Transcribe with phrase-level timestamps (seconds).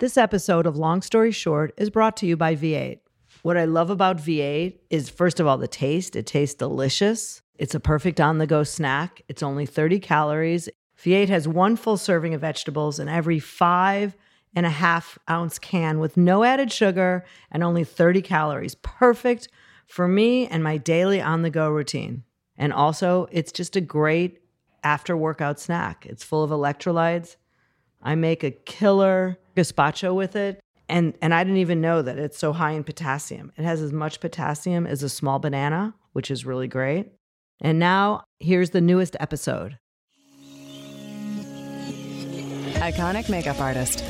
[0.00, 2.98] This episode of Long Story Short is brought to you by V8.
[3.42, 6.16] What I love about V8 is, first of all, the taste.
[6.16, 7.42] It tastes delicious.
[7.58, 9.22] It's a perfect on the go snack.
[9.28, 10.68] It's only 30 calories.
[11.00, 14.16] V8 has one full serving of vegetables in every five
[14.56, 18.74] and a half ounce can with no added sugar and only 30 calories.
[18.74, 19.46] Perfect
[19.86, 22.24] for me and my daily on the go routine.
[22.56, 24.40] And also, it's just a great
[24.82, 26.04] after workout snack.
[26.04, 27.36] It's full of electrolytes.
[28.04, 30.60] I make a killer gazpacho with it.
[30.88, 33.52] And, and I didn't even know that it's so high in potassium.
[33.56, 37.12] It has as much potassium as a small banana, which is really great.
[37.60, 39.78] And now, here's the newest episode.
[42.74, 44.04] Iconic makeup artist,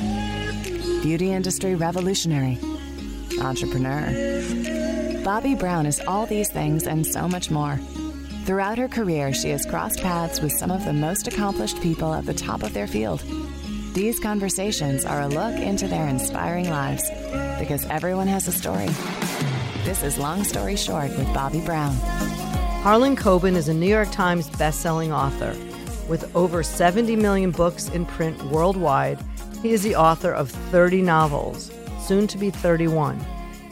[1.02, 2.58] beauty industry revolutionary,
[3.40, 4.08] entrepreneur.
[5.22, 7.78] Bobbi Brown is all these things and so much more.
[8.46, 12.26] Throughout her career, she has crossed paths with some of the most accomplished people at
[12.26, 13.22] the top of their field.
[13.94, 17.08] These conversations are a look into their inspiring lives
[17.60, 18.88] because everyone has a story.
[19.84, 21.94] This is Long Story Short with Bobbi Brown.
[22.82, 25.56] Harlan Coben is a New York Times bestselling author.
[26.08, 29.20] With over 70 million books in print worldwide,
[29.62, 33.24] he is the author of 30 novels, soon to be 31.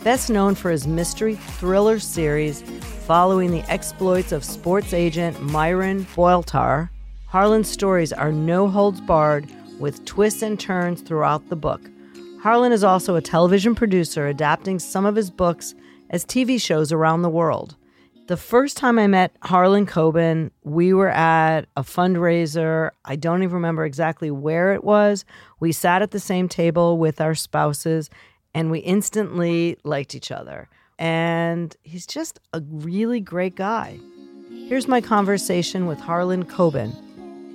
[0.05, 2.62] Best known for his mystery thriller series
[3.08, 6.91] following the exploits of sports agent Myron Bolitar,
[7.27, 9.50] Harlan's stories are no holds barred
[9.83, 11.80] with twists and turns throughout the book.
[12.41, 15.74] Harlan is also a television producer adapting some of his books
[16.08, 17.77] as TV shows around the world.
[18.28, 22.92] The first time I met Harlan Coben, we were at a fundraiser.
[23.05, 25.24] I don't even remember exactly where it was.
[25.58, 28.08] We sat at the same table with our spouses
[28.55, 30.69] and we instantly liked each other.
[30.98, 33.98] And he's just a really great guy.
[34.69, 36.94] Here's my conversation with Harlan Coben.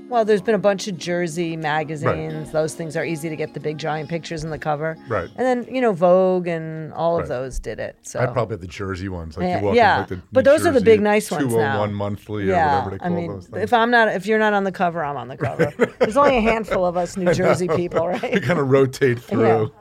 [0.09, 2.51] Well, there's been a bunch of Jersey magazines.
[2.51, 4.97] Those things are easy to get the big giant pictures in the cover.
[5.09, 5.29] Right.
[5.35, 7.97] And then, you know, Vogue and all of those did it.
[8.03, 9.35] So I probably have the Jersey ones.
[9.37, 9.93] Like Yeah, you walk yeah.
[9.95, 11.95] in, like the But those are the big nice ones 201 now.
[11.95, 13.63] monthly yeah, or whatever they call I mean, those things.
[13.63, 15.73] if I'm not, if you're not on the cover, I'm on the cover.
[15.99, 18.21] There's only a handful of us New Jersey people, right?
[18.23, 18.41] right?
[18.41, 19.71] kind of rotate through.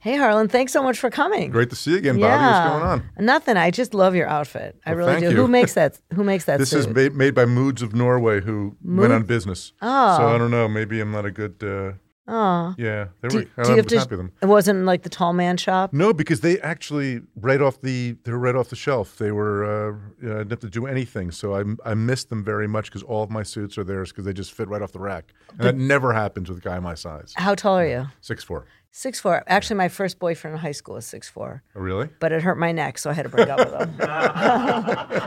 [0.00, 1.50] Hey, Harlan, thanks so much for coming.
[1.50, 2.20] Great to see you again, Bobbi.
[2.20, 3.10] What's going on?
[3.18, 3.58] Nothing.
[3.58, 4.80] I just love your outfit.
[4.86, 5.30] I Well, really do.
[5.30, 5.36] you.
[5.36, 5.98] Who makes that?
[6.14, 6.78] Who makes that This suit?
[6.80, 9.74] is made, made by Moods of Norway, who went on business.
[9.82, 10.16] Oh.
[10.16, 10.68] So I don't know.
[10.68, 11.62] Maybe I'm not a good.
[11.62, 11.92] Uh,
[12.26, 12.74] oh.
[12.78, 13.42] yeah, they Do, were.
[13.42, 13.96] do I you have to?
[13.96, 14.32] with them.
[14.40, 15.92] It wasn't like the tall man shop.
[15.92, 19.18] No, because they actually right off the they were right off the shelf.
[19.18, 22.66] They were uh, I didn't have to do anything, so I I missed them very
[22.66, 24.98] much because all of my suits are theirs because they just fit right off the
[25.00, 27.34] rack, and that never happens with a guy my size.
[27.36, 28.06] How tall are you?
[28.22, 28.64] Six four.
[28.92, 29.44] Six four.
[29.46, 31.62] Actually, my first boyfriend in high school was six four.
[31.76, 32.08] Oh, really?
[32.18, 33.96] but it hurt my neck, so I had to break up with him.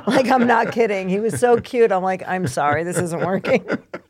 [0.07, 1.07] like I'm not kidding.
[1.07, 1.91] He was so cute.
[1.91, 3.65] I'm like, I'm sorry, this isn't working.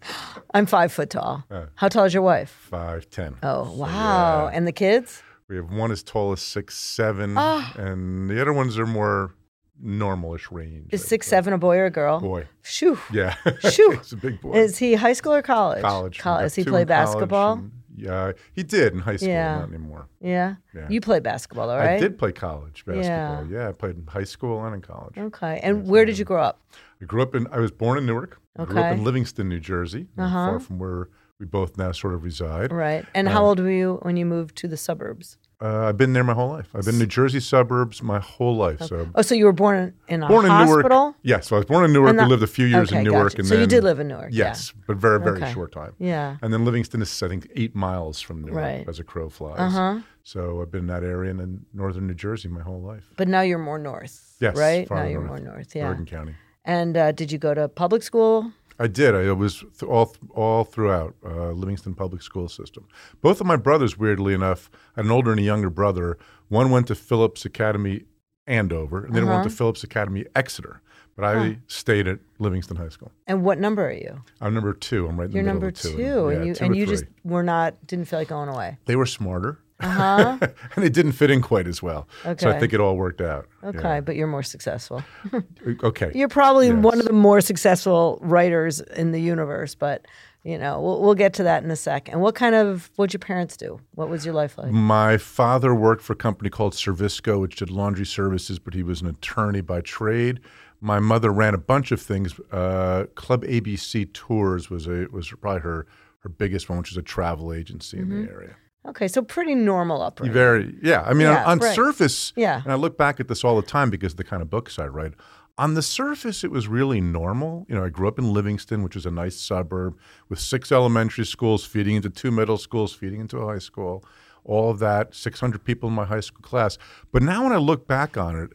[0.55, 1.43] I'm five foot tall.
[1.75, 2.49] How tall is your wife?
[2.69, 3.35] Five ten.
[3.43, 4.47] Oh wow!
[4.51, 5.21] And the kids?
[5.47, 7.73] We have one as tall as six seven, Ah.
[7.77, 9.35] and the other ones are more
[9.83, 10.87] normalish range.
[10.91, 12.19] Is six seven a boy or a girl?
[12.19, 12.47] boy?
[12.63, 12.97] Shoo.
[13.11, 13.35] Yeah,
[13.69, 13.91] Shoo.
[13.99, 14.53] he's a big boy.
[14.53, 15.81] Is he high school or college?
[15.81, 16.17] college.
[16.17, 16.43] College.
[16.45, 17.61] Does he play basketball?
[17.95, 19.29] Yeah, he did in high school.
[19.29, 19.59] Yeah.
[19.59, 20.07] Not anymore.
[20.19, 20.55] Yeah.
[20.73, 20.87] Yeah.
[20.89, 21.97] You play basketball, all right?
[21.97, 23.47] I did play college basketball.
[23.47, 23.63] Yeah.
[23.63, 23.69] Yeah.
[23.69, 25.17] I played in high school and in college.
[25.17, 25.59] Okay.
[25.63, 26.61] And where did you grow up?
[27.01, 27.47] I grew up in.
[27.51, 28.39] I was born in Newark.
[28.57, 30.47] I grew up in Livingston, New Jersey, not uh-huh.
[30.51, 31.09] far from where
[31.39, 32.71] we both now sort of reside.
[32.71, 33.05] Right.
[33.13, 35.37] And uh, how old were you when you moved to the suburbs?
[35.63, 36.67] Uh, I've been there my whole life.
[36.75, 38.81] I've been in New Jersey suburbs my whole life.
[38.81, 40.89] So Oh, so you were born in a born in hospital?
[40.89, 41.15] Newark.
[41.23, 42.09] Yes, so I was born in Newark.
[42.09, 43.37] And I lived a few years okay, in Newark, gotcha.
[43.39, 44.47] and So you did live in Newark, yeah.
[44.47, 45.53] Yes, but very very Okay.
[45.53, 45.93] short time.
[45.99, 46.35] Yeah.
[46.41, 48.85] And then Livingston is I think eight miles from Newark Right.
[48.89, 49.57] as a crow flies.
[49.57, 49.99] Uh-huh.
[50.23, 53.05] So I've been in that area and in northern New Jersey my whole life.
[53.15, 54.35] But now you're more north.
[54.41, 54.89] Yes, Right?
[54.91, 55.41] Now you're north.
[55.43, 55.73] more north.
[55.75, 55.87] Yeah.
[55.87, 56.35] Bergen County.
[56.65, 58.51] And uh, did you go to public school?
[58.79, 59.15] I did.
[59.15, 62.87] I was th- all all throughout uh, Livingston public school system.
[63.21, 66.17] Both of my brothers, weirdly enough, I had an older and a younger brother.
[66.49, 68.03] One went to Phillips Academy
[68.47, 69.33] Andover, and then Uh-huh.
[69.33, 70.81] went to Phillips Academy Exeter.
[71.15, 73.11] But I stayed at Livingston High School.
[73.27, 74.23] And what number are you?
[74.41, 75.07] I'm number two.
[75.07, 76.27] I'm right in You're the middle number of the two, two.
[76.29, 78.79] and Yeah, you two and you just were not didn't feel like going away.
[78.85, 80.37] they were smarter, Uh huh.
[80.75, 82.07] and it didn't fit in quite as well.
[82.37, 83.47] So I think it all worked out.
[83.63, 85.03] Okay, but you're more successful.
[85.83, 86.11] Okay.
[86.15, 86.77] You're probably Yes.
[86.83, 90.05] one of the more successful writers in the universe, but
[90.43, 92.09] you know we'll, we'll get to that in a sec.
[92.09, 93.79] And what kind of what'd your parents do?
[93.95, 94.71] What was your life like?
[94.71, 99.01] My father worked for a company called Servisco, which did laundry services, but he was
[99.01, 100.39] an attorney by trade.
[100.81, 102.37] My mother ran a bunch of things.
[102.51, 105.87] Uh, Club ABC Tours was a was probably her
[106.19, 108.25] her biggest one, which was a travel agency in Mm-hmm.
[108.25, 108.55] the area.
[108.85, 110.33] Okay, so pretty normal upbringing.
[110.33, 111.03] Very, yeah.
[111.03, 111.75] I mean, Yeah, on, on right.
[111.75, 112.61] surface, Yeah.
[112.63, 114.77] And I look back at this all the time because of the kind of books
[114.77, 115.13] I write.
[115.57, 117.65] On the surface, it was really normal.
[117.69, 119.97] You know, I grew up in Livingston, which is a nice suburb
[120.27, 124.03] with six elementary schools feeding into two middle schools, feeding into a high school.
[124.45, 126.77] all of that, 600 people in my high school class.
[127.13, 128.49] But now when I look back on it,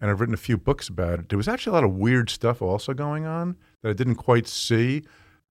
[0.00, 2.30] and I've written a few books about it, there was actually a lot of weird
[2.30, 5.02] stuff also going on that I didn't quite see.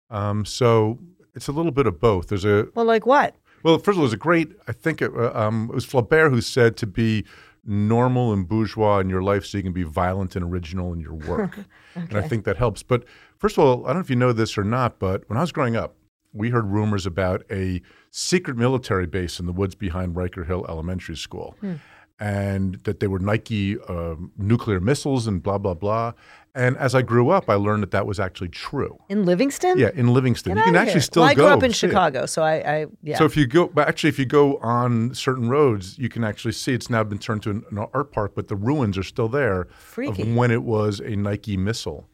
[0.10, 1.00] Um, so
[1.36, 2.28] it's a little bit of both.
[2.28, 3.36] There's a Well, like what?
[3.64, 4.52] Well, first of all, there's a great.
[4.68, 7.26] I think it, uh, um, it was Flaubert who said to be
[7.64, 11.14] normal and bourgeois in your life, so you can be violent and original in your
[11.14, 11.60] work.
[11.94, 12.84] And I think that helps.
[12.84, 13.04] But
[13.38, 15.42] first of all, I don't know if you know this or not, but when I
[15.42, 15.96] was growing up,
[16.32, 17.82] we heard rumors about a
[18.12, 21.58] secret military base in the woods behind Riker Hill Elementary School.
[22.22, 26.14] And that they were Nike um, nuclear missiles and blah, blah, blah.
[26.54, 29.00] And as I grew up, I learned that that was actually true.
[29.10, 29.80] In Livingston?
[29.80, 30.54] Yeah, in Livingston.
[30.54, 31.02] Get you can actually here.
[31.02, 31.46] still well, go.
[31.46, 31.90] I grew up in see it.
[31.90, 33.18] Chicago, so I, I yeah.
[33.18, 36.52] So if you go, but actually, if you go on certain roads, you can actually
[36.52, 39.30] see it's now been turned to an, an art park, but the ruins are still
[39.30, 40.22] there Freaky.
[40.22, 42.08] of when it was a Nike missile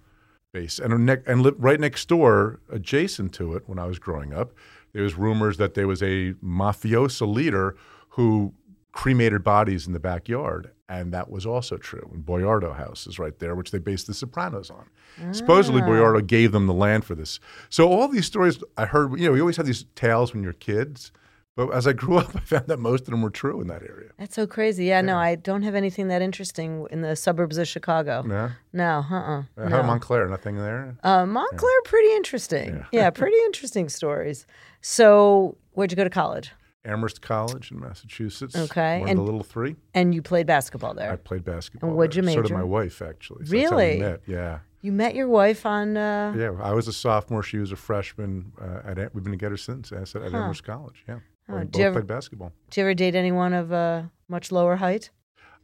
[0.53, 0.79] base.
[0.79, 4.53] And ne- and li- right next door, adjacent to it, when I was growing up,
[4.93, 7.75] there was rumors that there was a mafioso leader
[8.09, 8.53] who
[8.97, 12.09] cremated bodies in the backyard, and that was also true.
[12.11, 14.89] And Boiardo House is right there, which they based The Sopranos on.
[15.33, 17.39] Supposedly, Boiardo gave them the land for this.
[17.69, 20.53] So all these stories I heard, you know, we always have these tales when you're
[20.53, 21.11] kids.
[21.55, 23.83] But as I grew up, I found that most of them were true in that
[23.83, 24.09] area.
[24.17, 24.85] That's so crazy.
[24.85, 28.25] Yeah, no, I don't have anything that interesting in the suburbs of Chicago.
[28.27, 28.49] Yeah.
[28.73, 29.43] No, uh-uh.
[29.63, 29.83] Uh, no.
[29.83, 30.27] Montclair?
[30.27, 30.97] Nothing there.
[31.03, 32.83] Uh, Montclair, pretty interesting.
[32.91, 33.11] Yeah.
[33.11, 34.47] pretty interesting stories.
[34.81, 36.51] So, where'd you go to college?
[36.87, 38.55] Amherst College in Massachusetts.
[38.55, 39.75] Okay, One and- of the little three.
[39.93, 41.11] And you played basketball there.
[41.11, 41.89] I played basketball.
[41.89, 42.31] And what'd you there.
[42.33, 42.57] So did major?
[42.57, 43.45] my wife, actually.
[43.45, 43.99] So that's how we Really?
[43.99, 44.21] met.
[44.25, 44.59] Yeah.
[44.81, 45.97] You met your wife on.
[45.97, 46.51] Uh, Yeah.
[46.61, 47.43] I was a sophomore.
[47.43, 48.51] She was a freshman.
[48.61, 49.91] Uh, at, we've been together since.
[49.91, 51.03] I said at Amherst College.
[51.07, 51.19] Yeah.
[51.49, 51.57] Huh.
[51.59, 52.51] We both ever- played basketball.
[52.69, 55.09] Did you ever date anyone of uh, much lower height?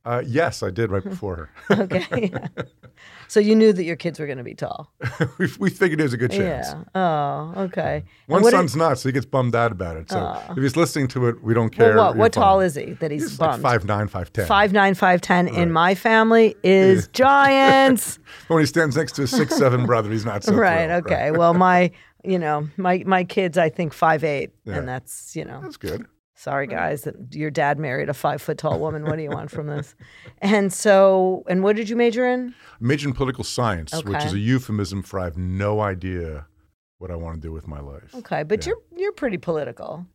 [0.06, 1.50] Uh, yes, I did right before her.
[1.84, 2.32] Okay.
[3.30, 4.92] so you knew that your kids were going to be tall.
[5.38, 6.68] we, we figured there was a good chance.
[6.68, 6.84] Yeah.
[6.94, 8.04] Oh, okay.
[8.28, 10.12] One did- son's not, so he gets bummed out about it.
[10.12, 11.98] So if he's listening to it, we don't well, care.
[11.98, 12.16] what?
[12.18, 13.64] What tall is he that he's, He's like bummed?
[13.64, 14.46] five nine, five ten.
[14.46, 18.20] Five nine, five ten in my family is giants.
[18.48, 20.88] When he stands next to his six seven brother, he's not so right.
[20.88, 21.32] thrilled, Okay.
[21.32, 21.92] Well, my,
[22.26, 26.06] you know, my my kids, I think five eight, and that's you know, That's good.
[26.36, 29.04] Sorry guys that your dad married a five foot tall woman.
[29.06, 29.96] What do you want from this?
[30.42, 32.54] And so, and what did you major in?
[32.74, 36.48] I majored in political science, which is a euphemism for I have no idea
[36.98, 38.14] what I want to do with my life.
[38.16, 40.06] Okay, but you're you're pretty political.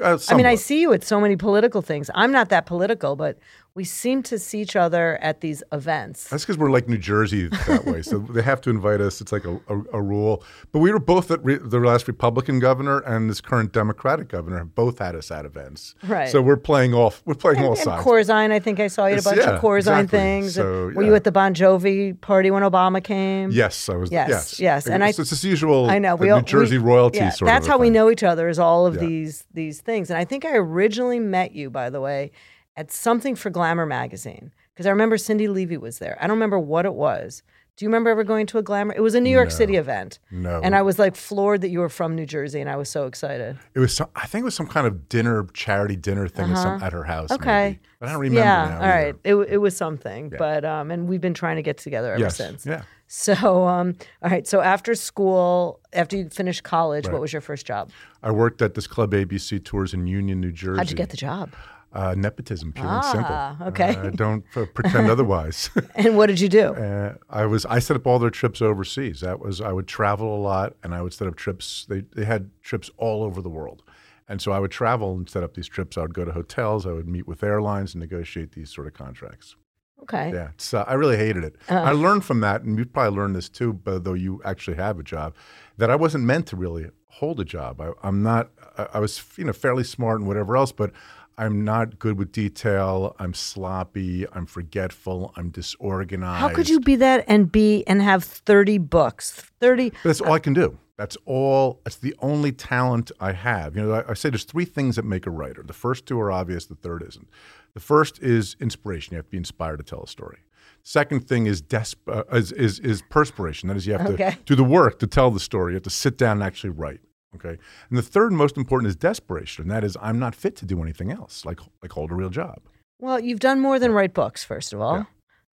[0.00, 2.10] Uh, I mean, I see you at so many political things.
[2.14, 3.38] I'm not that political, but
[3.74, 6.28] we seem to see each other at these events.
[6.28, 8.02] That's because we're like New Jersey that way.
[8.02, 9.22] So they have to invite us.
[9.22, 10.44] It's like a, a, a rule.
[10.72, 14.58] But we were both at re- the last Republican governor and this current Democratic governor
[14.58, 15.94] have both had us at events.
[16.06, 16.28] Right.
[16.28, 17.22] So we're playing off.
[17.24, 18.04] We're playing all And sides.
[18.04, 20.18] Corzine, I think I saw you at a It's- bunch yeah, of Corzine exactly.
[20.18, 20.54] things.
[20.54, 23.52] So, Were you at the Bon Jovi party when Obama came?
[23.52, 24.12] Yes, I was.
[24.12, 25.88] Yes, Yes, yes, and I- it's, it's this usual.
[25.88, 26.14] I know.
[26.16, 28.50] We all- New Jersey we- royalty yeah, sort That's how we know each other.
[28.50, 29.00] Is all of Yeah.
[29.00, 30.10] these these things.
[30.10, 32.32] And I think I originally met you, by the way,
[32.76, 36.16] at something for Glamour magazine because I remember Cindi Leive was there.
[36.20, 37.42] I don't remember what it was.
[37.76, 38.92] Do you remember ever going to a Glamour?
[38.94, 40.18] It was a New York City event.
[40.30, 40.60] No.
[40.62, 43.06] And I was like floored that you were from New Jersey, and I was so
[43.06, 43.58] excited.
[43.74, 43.96] It was.
[43.96, 46.92] Some, I think it was some kind of dinner, charity dinner thing at, some, at
[46.92, 47.30] her house.
[47.30, 47.40] Uh-huh.
[47.42, 47.68] Okay.
[47.68, 47.80] maybe.
[47.98, 48.40] But I don't remember.
[48.40, 49.14] yeah, now all right.
[49.24, 52.36] It, it was something, but um, and we've been trying to get together ever Yes.
[52.36, 52.66] since.
[52.66, 52.82] Yeah.
[53.06, 54.46] So um, all right.
[54.46, 57.90] So after school, after you finished college, what was your first job?
[58.22, 60.76] I worked at this Club ABC tours in Union, New Jersey.
[60.76, 61.52] How'd you get the job?
[61.94, 63.34] Uh, nepotism, pure and simple.
[63.34, 63.94] Ah, okay.
[63.96, 65.68] Uh, don't uh, pretend otherwise.
[65.94, 66.68] And what did you do?
[66.74, 69.20] Uh, I was I set up all their trips overseas.
[69.20, 71.84] That was I would travel a lot, and I would set up trips.
[71.86, 73.82] They they had trips all over the world,
[74.26, 75.98] and so I would travel and set up these trips.
[75.98, 76.86] I would go to hotels.
[76.86, 79.56] I would meet with airlines and negotiate these sort of contracts.
[80.02, 80.32] Okay.
[80.32, 81.56] Yeah, so I really hated it.
[81.68, 81.80] Uh-huh.
[81.80, 84.98] I learned from that, and you probably learned this too, but though you actually have
[84.98, 85.34] a job,
[85.76, 87.80] that I wasn't meant to really hold a job.
[87.80, 88.50] I, I'm not.
[88.78, 90.90] I, I was you know fairly smart and whatever else, but
[91.38, 93.14] I'm not good with detail.
[93.18, 94.26] I'm sloppy.
[94.32, 95.32] I'm forgetful.
[95.36, 96.40] I'm disorganized.
[96.40, 99.30] How could you be that and be and have 30 books?
[99.60, 100.78] 30 But that's all I can do.
[100.98, 101.80] That's all.
[101.84, 103.74] That's the only talent I have.
[103.76, 105.62] You know, I, I say there's three things that make a writer.
[105.66, 106.66] The first two are obvious.
[106.66, 107.28] The third isn't.
[107.74, 109.14] The first is inspiration.
[109.14, 110.38] You have to be inspired to tell a story.
[110.84, 113.68] Second thing is desp- uh, is, is is perspiration.
[113.68, 114.32] That is, you have Okay.
[114.32, 115.72] to do the work to tell the story.
[115.72, 117.00] You have to sit down and actually write.
[117.34, 117.56] Okay.
[117.88, 119.62] And the third most important is desperation.
[119.62, 122.28] And that is, I'm not fit to do anything else, like like hold a real
[122.30, 122.60] job.
[123.00, 125.06] Well, you've done more than write books, first of all.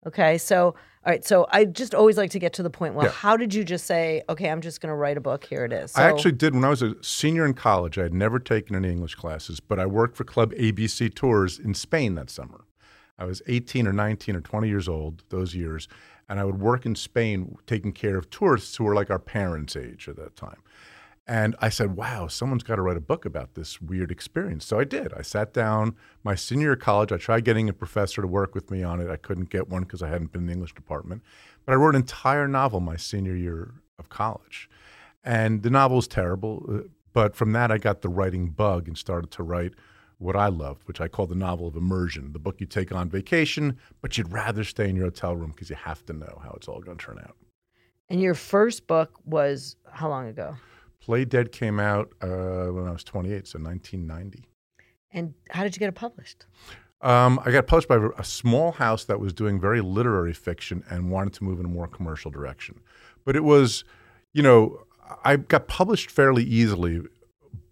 [0.07, 0.39] Okay.
[0.39, 0.75] So, all
[1.07, 1.25] right.
[1.25, 2.95] So I just always like to get to the point.
[2.95, 3.13] Well, Yeah.
[3.13, 5.45] how did you just say, okay, I'm just going to write a book?
[5.45, 5.93] Here it is.
[5.93, 7.99] So, I actually did when I was a senior in college.
[7.99, 11.75] I had never taken any English classes, but I worked for Club ABC Tours in
[11.75, 12.65] Spain that summer.
[13.19, 15.89] I was 18 or 19 or 20 years old those years,
[16.29, 19.75] and I would work in Spain taking care of tourists who were like our parents'
[19.75, 20.63] age at that time.
[21.29, 24.65] And I said, wow, someone's got to write a book about this weird experience.
[24.65, 25.13] So I did.
[25.13, 25.95] I sat down
[26.25, 27.13] my senior year of college.
[27.13, 29.11] I tried getting a professor to work with me on it.
[29.11, 31.23] I couldn't get one because I hadn't been in the English department.
[31.67, 34.71] But I wrote an entire novel my senior year of college.
[35.23, 36.65] And the novel was terrible.
[36.67, 39.75] uh, But from that, I got the writing bug and started to write
[40.17, 43.11] what I loved, which I call the novel of immersion, the book you take on
[43.11, 46.53] vacation, but you'd rather stay in your hotel room because you have to know how
[46.57, 47.37] it's all going to turn out.
[48.09, 50.57] And your first book was how long ago?
[51.01, 54.49] Play Dead came out uh, when I was 28, so 1990.
[55.13, 56.47] And how did you get it published?
[57.01, 61.11] Um, I got published by a small house that was doing very literary fiction and
[61.11, 62.81] wanted to move in a more commercial direction.
[63.25, 63.85] But it was,
[64.33, 64.81] you know,
[65.25, 67.01] I got published fairly easily,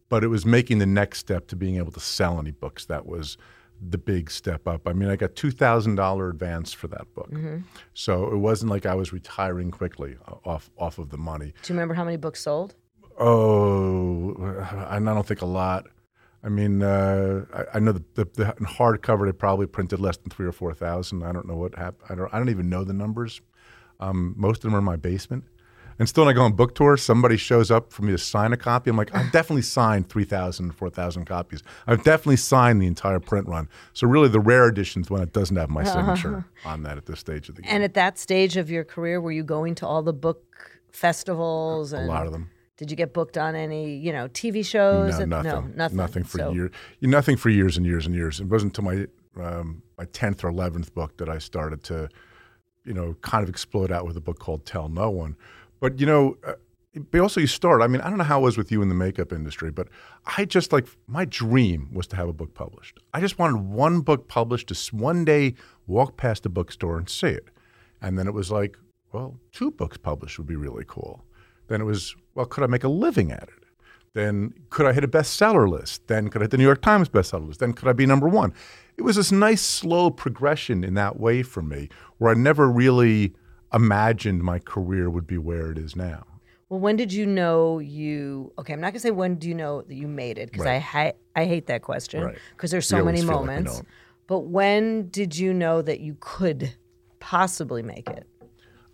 [0.08, 3.04] but it was making the next step to being able to sell any books that
[3.04, 3.36] was
[3.80, 4.86] the big step up.
[4.88, 7.30] I mean, I got two thousand dollar advance for that book,
[7.92, 11.52] so it wasn't like I was retiring quickly uh, off off of the money.
[11.62, 12.74] Do you remember how many books sold?
[13.18, 14.34] Oh,
[14.88, 15.86] I don't think a lot.
[16.44, 20.30] I mean, uh, I, I know the, the, the hardcover they probably printed less than
[20.30, 21.24] three or four thousand.
[21.24, 22.06] I don't know what happened.
[22.08, 22.32] I don't.
[22.32, 23.40] I don't even know the numbers.
[23.98, 25.44] Um, most of them are in my basement.
[25.98, 28.52] And still, when I go on book tour, somebody shows up for me to sign
[28.52, 28.90] a copy.
[28.90, 31.62] I'm like, I've definitely signed 3,000, 4,000 copies.
[31.86, 33.70] I've definitely signed the entire print run.
[33.94, 37.20] So really, the rare editions when it doesn't have my signature on that at this
[37.20, 37.70] stage of the game.
[37.72, 40.44] And at that stage of your career, were you going to all the book
[40.92, 41.94] festivals?
[41.94, 42.50] a And lot of them.
[42.76, 45.14] Did you get booked on any, you know, TV shows?
[45.14, 45.72] No, And- nothing.
[45.76, 46.24] No, nothing.
[46.24, 46.70] for So- years.
[47.00, 48.40] Nothing for years and years and years.
[48.40, 49.06] It wasn't until my
[49.38, 52.08] um, my tenth or eleventh book that I started to,
[52.86, 55.36] you know, kind of explode out with a book called Tell No One.
[55.78, 56.54] But you know, uh,
[57.10, 57.82] but also you start.
[57.82, 59.88] I mean, I don't know how it was with you in the makeup industry, but
[60.38, 62.98] I just like my dream was to have a book published.
[63.12, 64.68] I just wanted one book published.
[64.68, 65.54] To one day
[65.86, 67.48] walk past a bookstore and see it,
[68.00, 68.78] and then it was like,
[69.12, 71.24] well, two books published would be really cool.
[71.68, 73.64] Then it was, well, could I make a living at it?
[74.14, 76.06] Then could I hit a bestseller list?
[76.06, 77.60] Then could I hit the New York Times bestseller list?
[77.60, 78.54] Then could I be number one?
[78.96, 83.34] It was this nice, slow progression in that way for me, where I never really
[83.74, 86.24] imagined my career would be where it is now.
[86.70, 88.52] Well, when did you know you?
[88.58, 90.78] Okay, I'm not gonna say when do you know that you made it because I
[90.78, 92.38] ha- I hate that question Right.
[92.56, 93.82] because there's so many feel like moments.
[94.26, 96.74] but when did you know that you could
[97.20, 98.26] possibly make it?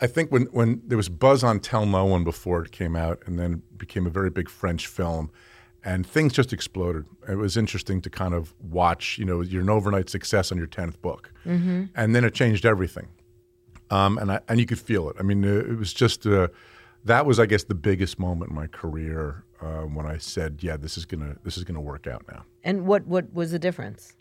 [0.03, 3.23] I think when, when there was buzz on Tell No One before it came out,
[3.25, 5.31] and then became a very big French film,
[5.85, 7.05] and things just exploded.
[7.29, 9.17] It was interesting to kind of watch.
[9.17, 11.33] You know, you're an overnight success on your tenth book,
[11.95, 13.09] and then it changed everything.
[13.91, 15.17] Um, and I, and you could feel it.
[15.21, 16.49] I mean, it was just uh,
[17.05, 20.77] that was, I guess, the biggest moment in my career uh, when I said, "Yeah,
[20.77, 24.15] this is gonna this is gonna work out now." And what what was the difference?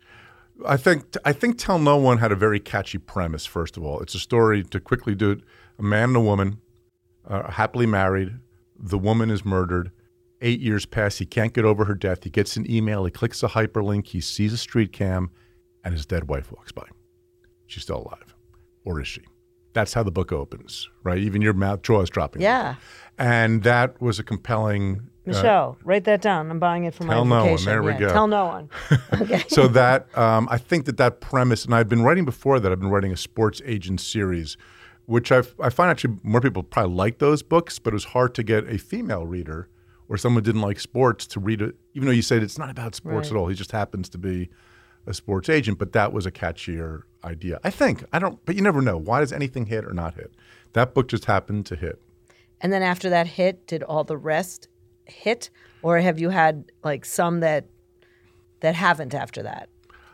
[0.66, 3.48] I think I think Tell No One had a very catchy premise.
[3.48, 5.42] First of all, it's a story to quickly do it.
[5.82, 6.60] A man and a woman,
[7.26, 8.36] are happily married.
[8.78, 9.92] The woman is murdered.
[10.40, 11.18] Eight years pass.
[11.18, 12.24] He can't get over her death.
[12.24, 13.04] He gets an email.
[13.04, 14.06] He clicks a hyperlink.
[14.08, 15.32] He sees a street cam,
[15.84, 16.86] and his dead wife walks by.
[17.66, 18.36] She's still alive,
[18.86, 19.22] or is she?
[19.74, 21.18] That's how the book opens, right?
[21.18, 22.44] Even your mouth jaw is dropping.
[22.44, 22.76] Yeah,
[23.18, 25.02] and that was a compelling.
[25.26, 26.50] Michelle, write that down.
[26.52, 27.64] I'm buying it for my Tell no one.
[27.64, 28.10] There we Yeah, go.
[28.12, 28.70] Tell no one.
[29.22, 29.44] Okay.
[29.48, 32.72] so that um, I think that that premise, and I've been writing before that.
[32.72, 34.58] I've been writing a sports agent series,
[35.06, 38.34] which I've, I find actually more people probably like those books, but it was hard
[38.36, 39.68] to get a female reader
[40.08, 41.76] or someone didn't like sports to read it.
[41.94, 43.36] Even though you said it's not about sports Right.
[43.36, 44.50] at all, he just happens to be
[45.08, 45.78] a sports agent.
[45.80, 48.04] But that was a catchier idea, I think.
[48.14, 48.98] I don't, but you never know.
[48.98, 50.34] Why does anything hit or not hit?
[50.74, 52.02] That book just happened to hit.
[52.62, 54.68] And then after that hit, did all the rest
[55.06, 55.50] hit,
[55.82, 57.66] or have you had like some that
[58.60, 59.68] that haven't after that?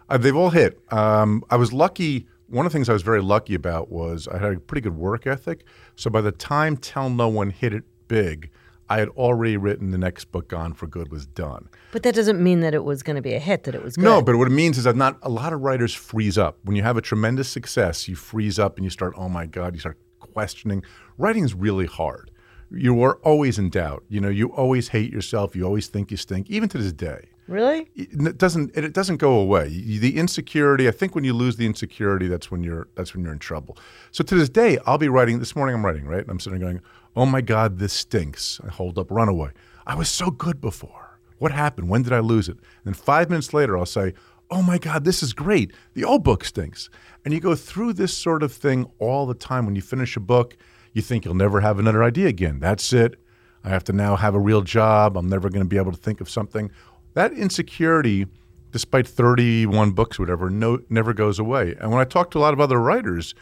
[0.10, 0.80] Uh, they've all hit.
[0.92, 2.28] Um, I was lucky.
[2.50, 4.96] One of the things I was very lucky about was I had a pretty good
[4.96, 5.66] work ethic.
[5.96, 8.50] So by the time Tell No One hit it big,
[8.90, 11.68] I had already written the next book, Gone for Good, was done.
[11.92, 13.64] But that doesn't mean that it was going to be a hit.
[13.64, 14.06] That it was good.
[14.06, 16.58] No, but what it means is that not a lot of writers freeze up.
[16.64, 19.74] When you have a tremendous success, you freeze up and you start, oh my God,
[19.74, 20.84] you start questioning.
[21.18, 22.32] Writing is really hard.
[22.72, 24.04] You are always in doubt.
[24.08, 25.56] You know, you always hate yourself.
[25.56, 27.30] You always think you stink, even to this day.
[27.48, 27.90] Really.
[27.96, 29.70] it doesn't it, doesn't go away.
[29.70, 30.88] The insecurity.
[30.88, 33.78] I think when you lose the insecurity, that's when you're that's when you're in trouble.
[34.12, 35.40] So to this day, I'll be writing.
[35.40, 36.82] This morning, I'm writing right, I'm sitting going,
[37.16, 39.52] "Oh my God, this stinks." I hold up Run Away.
[39.86, 41.20] I was so good before.
[41.38, 41.90] What happened?
[41.90, 42.58] When did I lose it?
[42.58, 44.14] And then five minutes later, I'll say,
[44.52, 45.72] "Oh my God, this is great.
[45.94, 46.90] The old book stinks."
[47.24, 49.66] And you go through this sort of thing all the time.
[49.66, 50.58] When you finish a book,
[50.92, 52.60] you think you'll never have another idea again.
[52.60, 53.20] That's it.
[53.64, 55.18] I have to now have a real job.
[55.18, 56.72] I'm never going to be able to think of something.
[57.18, 58.28] That insecurity,
[58.72, 61.76] despite 31 books, or whatever, no, never goes away.
[61.82, 63.34] And when I talk to a lot of other writers,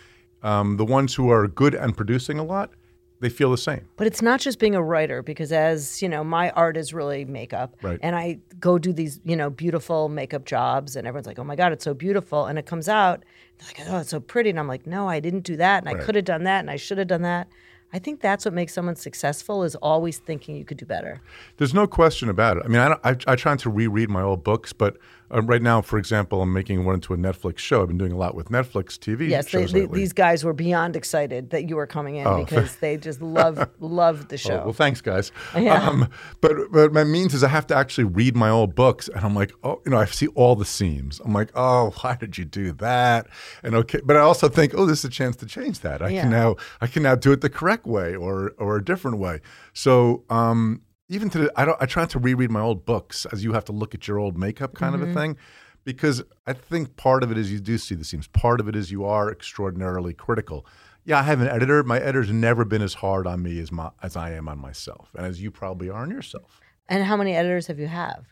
[0.44, 2.72] um, the ones who are good and producing a lot,
[3.20, 3.86] they feel the same.
[3.98, 7.26] But it's not just being a writer because as, you know, my art is really
[7.26, 7.76] makeup.
[7.82, 8.00] Right.
[8.02, 11.58] And I go do these, you know, beautiful makeup jobs and everyone's like, "Oh my
[11.58, 13.26] god, it's so beautiful." And it comes out
[13.58, 15.90] they're like, "Oh, it's so pretty." And I'm like, "No, I didn't do that and
[15.90, 17.50] I could have done that and I should have done that."
[17.96, 21.22] I think that's what makes someone successful is always thinking you could do better.
[21.56, 22.64] There's no question about it.
[22.66, 24.98] I mean, I, I, I try to reread my old books, but
[25.34, 27.82] uh, right now, for example, I'm making one into a Netflix show.
[27.82, 30.00] I've been doing a lot with Netflix TV Yes, shows they, lately.
[30.00, 32.44] these guys were beyond excited that you were coming in Oh.
[32.44, 34.64] because they just love loved the Oh, show.
[34.64, 35.32] well, thanks, guys.
[35.58, 35.88] Yeah.
[35.88, 36.10] Um,
[36.42, 39.36] but but my means is I have to actually read my old books, and I'm
[39.36, 41.20] like, oh, you know, I see all the seams.
[41.26, 43.28] I'm like, oh, why did you do that?
[43.64, 46.02] And okay, but I also think, oh, this is a chance to change that.
[46.02, 46.22] I Yeah.
[46.22, 49.42] can now I can now do it the correct way or or a different way.
[49.74, 53.44] So um, even to the, I don't I try to reread my old books as
[53.44, 55.38] you have to look at your old makeup kind of a thing.
[55.84, 58.26] Because I think part of it is you do see the seams.
[58.28, 60.66] Part of it is you are extraordinarily critical.
[61.04, 61.84] Yeah, I have an editor.
[61.84, 65.12] My editor's never been as hard on me as my as I am on myself,
[65.16, 66.60] and as you probably are on yourself.
[66.90, 68.26] and how many editors have you have?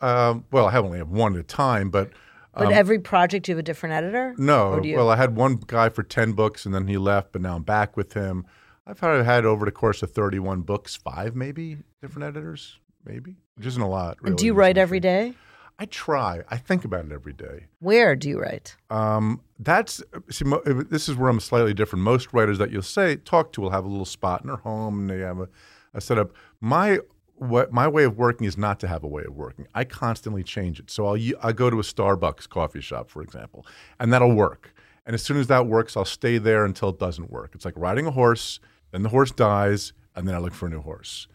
[0.00, 2.10] Um, well, I have only have one at a time, but
[2.56, 4.34] But every project you have a different editor?
[4.38, 4.68] Um, no.
[4.74, 7.32] Or do you- Well, I had one guy for ten books, and then he left,
[7.32, 8.46] but now I'm back with him.
[8.86, 13.66] I've had, had over the course of 31 books, five maybe different editors, maybe, which
[13.66, 14.18] isn't a lot.
[14.20, 15.34] Really, And do you write every day?
[15.78, 16.42] I try.
[16.48, 17.66] I think about it every day.
[17.80, 18.76] Where do you write?
[18.90, 22.04] Um, that's see, mo- this is where I'm slightly different.
[22.04, 25.00] Most writers that you'll say talk to will have a little spot in their home
[25.00, 25.48] and they have a,
[25.92, 26.32] a setup.
[26.60, 27.00] My
[27.36, 29.66] what my way of working is not to have a way of working.
[29.74, 30.90] I constantly change it.
[30.90, 33.66] So I'll I go to a Starbucks coffee shop, for example,
[33.98, 34.72] and that'll work.
[35.06, 37.50] And as soon as that works, I'll stay there until it doesn't work.
[37.54, 38.60] It's like riding a horse.
[38.94, 41.26] Then the horse dies, and then I look for a new horse.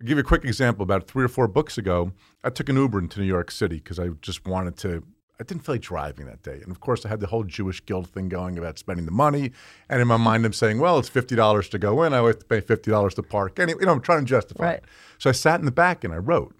[0.00, 0.84] I'll give you a quick example.
[0.84, 2.12] About three or four books ago,
[2.44, 5.02] I took an Uber into New York City because I just wanted to.
[5.40, 7.84] I didn't feel like driving that day, and of course, I had the whole Jewish
[7.84, 9.50] guilt thing going about spending the money.
[9.88, 12.14] And in my mind, I'm saying, "Well, it's fifty dollars to go in.
[12.14, 14.64] I have to pay fifty dollars to park." Anyway, you know, I'm trying to justify
[14.64, 14.76] Right.
[14.76, 14.84] it.
[15.18, 16.54] So I sat in the back and I wrote,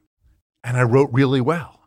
[0.64, 1.82] and I wrote really well.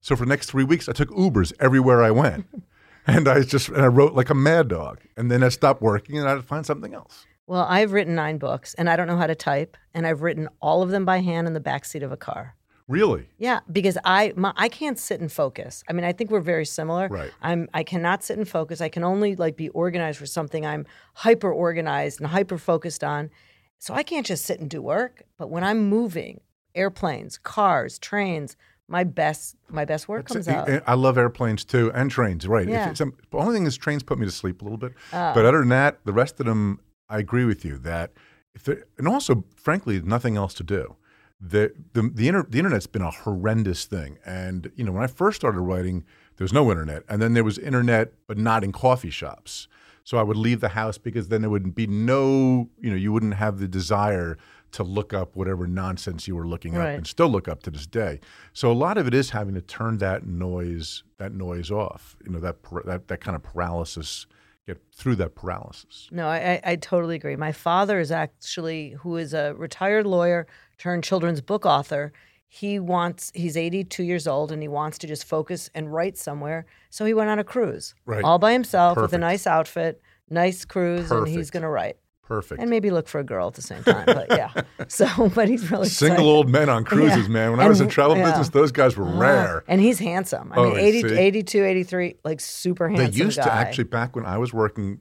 [0.00, 2.46] So for the next three weeks, I took Ubers everywhere I went,
[3.06, 5.02] and I just and I wrote like a mad dog.
[5.16, 7.24] And then I stopped working, and I had to find something else.
[7.46, 10.48] Well, I've written nine books and I don't know how to type, and I've written
[10.60, 12.56] all of them by hand in the backseat of a car.
[12.88, 13.28] Really?
[13.38, 15.82] Yeah, because I my, I can't sit and focus.
[15.88, 17.08] I mean, I think we're very similar.
[17.08, 17.32] Right.
[17.42, 18.80] I'm I cannot sit and focus.
[18.80, 23.30] I can only like be organized for something I'm hyper organized and hyper focused on.
[23.78, 25.22] So I can't just sit and do work.
[25.36, 26.40] But when I'm moving,
[26.76, 28.56] airplanes, cars, trains,
[28.86, 30.68] my best my best work comes out.
[30.86, 32.46] I love airplanes too and trains.
[32.46, 32.68] Right.
[32.68, 32.90] If Yeah.
[32.90, 34.92] it's- the only thing is trains put me to sleep a little bit.
[35.12, 35.34] Uh.
[35.34, 38.12] but other than that, the rest of them, I agree with you that
[38.54, 40.96] if there, and also, frankly, nothing else to do.
[41.40, 45.06] The the the, inter, the internet's been a horrendous thing, and you know when I
[45.06, 46.04] first started writing,
[46.36, 49.68] there was no internet, and then there was internet, but not in coffee shops.
[50.02, 53.12] So I would leave the house because then there would be no, you know, you
[53.12, 54.38] wouldn't have the desire
[54.70, 57.86] to look up whatever nonsense you were looking up and still look up to this
[57.86, 58.20] day.
[58.52, 62.16] So a lot of it is having to turn that noise that noise off.
[62.24, 64.26] You know that that that kind of paralysis,
[64.66, 66.08] get through that paralysis.
[66.10, 67.36] No, I, I, totally agree.
[67.36, 70.46] My father is actually, who is a retired lawyer
[70.78, 72.12] turned children's book author.
[72.48, 76.66] He wants, he's 82 years old and he wants to just focus and write somewhere.
[76.90, 78.24] So he went on a cruise Right.
[78.24, 81.96] all by himself with a nice outfit, nice cruise, and he's going to write.
[82.26, 82.60] Perfect.
[82.60, 84.04] And maybe look for a girl at the same time.
[84.06, 84.50] But yeah.
[84.88, 86.28] So, but he's really Single excited.
[86.28, 87.32] old men on cruises, Yeah.
[87.32, 87.50] man.
[87.52, 88.30] When I was in travel yeah.
[88.30, 89.18] business, those guys were uh-huh.
[89.18, 89.64] rare.
[89.68, 90.52] And he's handsome.
[90.52, 93.10] I Oh, mean, 80, 82, 83, like super handsome.
[93.10, 93.44] They used guy.
[93.44, 95.00] to actually back when I was working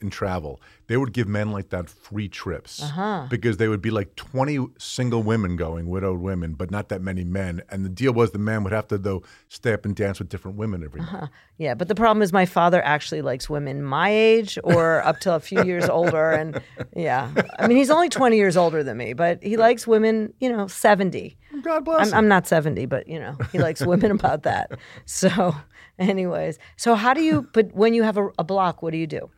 [0.00, 3.26] in travel, they would give men like that free trips Uh-huh.
[3.28, 7.24] because they would be like 20 single women going, widowed women, but not that many
[7.24, 7.60] men.
[7.70, 10.28] And the deal was the man would have to though stay up and dance with
[10.28, 11.28] different women every night.
[11.58, 15.34] Yeah, but the problem is my father actually likes women my age or up till
[15.34, 16.30] a few years older.
[16.30, 16.60] And
[16.96, 20.50] yeah, I mean, he's only 20 years older than me, but he likes women, you
[20.50, 21.36] know, 70.
[21.62, 22.18] God bless I'm.
[22.18, 24.70] I'm not 70, but you know, he likes women about that.
[25.06, 25.54] So,
[25.98, 29.06] anyways, so how do you, but when you have a, a block, what do you
[29.06, 29.28] do?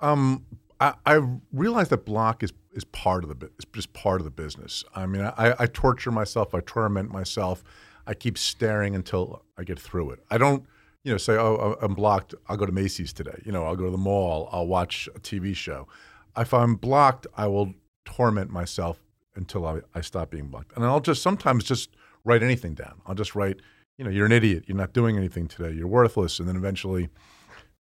[0.00, 0.44] Um,
[0.80, 1.20] I, I
[1.52, 4.84] realize that block is is part of the is just part of the business.
[4.94, 7.64] I mean, I, I torture myself, I torment myself,
[8.06, 10.20] I keep staring until I get through it.
[10.30, 10.64] I don't,
[11.02, 12.34] you know, say, oh, I'm blocked.
[12.48, 13.40] I'll go to Macy's today.
[13.44, 14.48] You know, I'll go to the mall.
[14.52, 15.88] I'll watch a TV show.
[16.36, 17.72] If I'm blocked, I will
[18.04, 18.98] torment myself
[19.34, 20.72] until I, I stop being blocked.
[20.76, 21.90] And I'll just sometimes just
[22.24, 23.00] write anything down.
[23.06, 23.60] I'll just write,
[23.96, 24.64] you know, you're an idiot.
[24.66, 25.72] You're not doing anything today.
[25.72, 26.38] You're worthless.
[26.38, 27.08] And then eventually,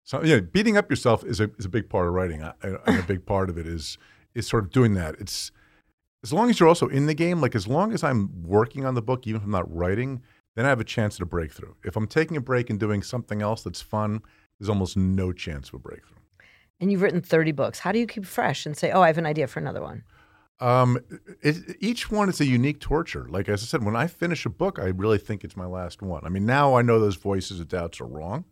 [0.05, 2.77] so yeah, beating up yourself is a is a big part of writing, I- I-
[2.87, 3.99] and a big part of it is
[4.35, 5.17] is sort of doing that.
[5.19, 5.51] It's
[6.25, 7.41] as long as you're also in the game.
[7.41, 10.23] Like as long as I'm working on the book, even if I'm not writing,
[10.57, 11.75] then I have a chance at a breakthrough.
[11.85, 14.23] If I'm taking a break and doing something else that's fun,
[14.59, 16.19] there's almost no chance of a breakthrough.
[16.81, 17.79] And you've written 30 books.
[17.81, 20.03] How do you keep fresh and say, oh, I have an idea for another one?
[20.61, 20.99] Um,
[21.43, 23.27] it, each one is a unique torture.
[23.29, 26.03] Like as I said, when I finish a book, I really think it's my last
[26.03, 26.25] one.
[26.25, 28.45] I mean, now I know those voices of doubts are wrong,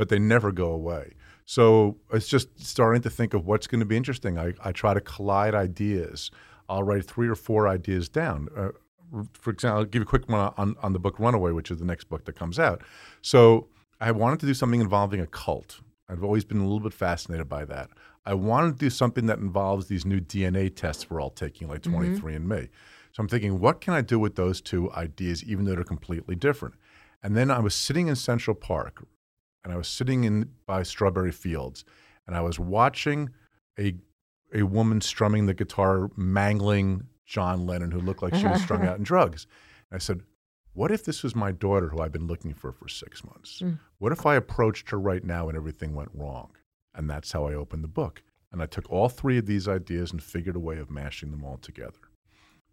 [0.00, 1.12] but they never go away.
[1.44, 4.38] So it's just starting to think of what's going to be interesting.
[4.38, 6.30] I, I try to collide ideas.
[6.70, 8.48] I'll write three or four ideas down.
[8.56, 8.68] Uh,
[9.34, 11.70] for example, I'll give you a quick one on, on the book Run Away, which
[11.70, 12.80] is the next book that comes out.
[13.20, 13.68] So
[14.00, 15.80] I wanted to do something involving a cult.
[16.08, 17.90] I've always been a little bit fascinated by that.
[18.24, 21.82] I wanted to do something that involves these new DNA tests we're all taking, like
[21.82, 22.46] 23andMe.
[22.46, 22.64] Mm-hmm.
[23.12, 26.36] So I'm thinking, what can I do with those two ideas, even though they're completely
[26.36, 26.76] different?
[27.22, 29.04] And then I was sitting in Central Park,
[29.64, 31.84] and I was sitting in by Strawberry Fields,
[32.26, 33.30] and I was watching
[33.78, 33.94] a
[34.52, 38.98] a woman strumming the guitar, mangling John Lennon, who looked like she was strung out
[38.98, 39.46] in drugs.
[39.90, 40.22] And I said,
[40.72, 43.60] what if this was my daughter who I've been looking for for six months?
[43.62, 43.78] Mm.
[43.98, 46.50] What if I approached her right now and everything went wrong?
[46.94, 48.22] And that's how I opened the book.
[48.52, 51.44] And I took all three of these ideas and figured a way of mashing them
[51.44, 51.98] all together.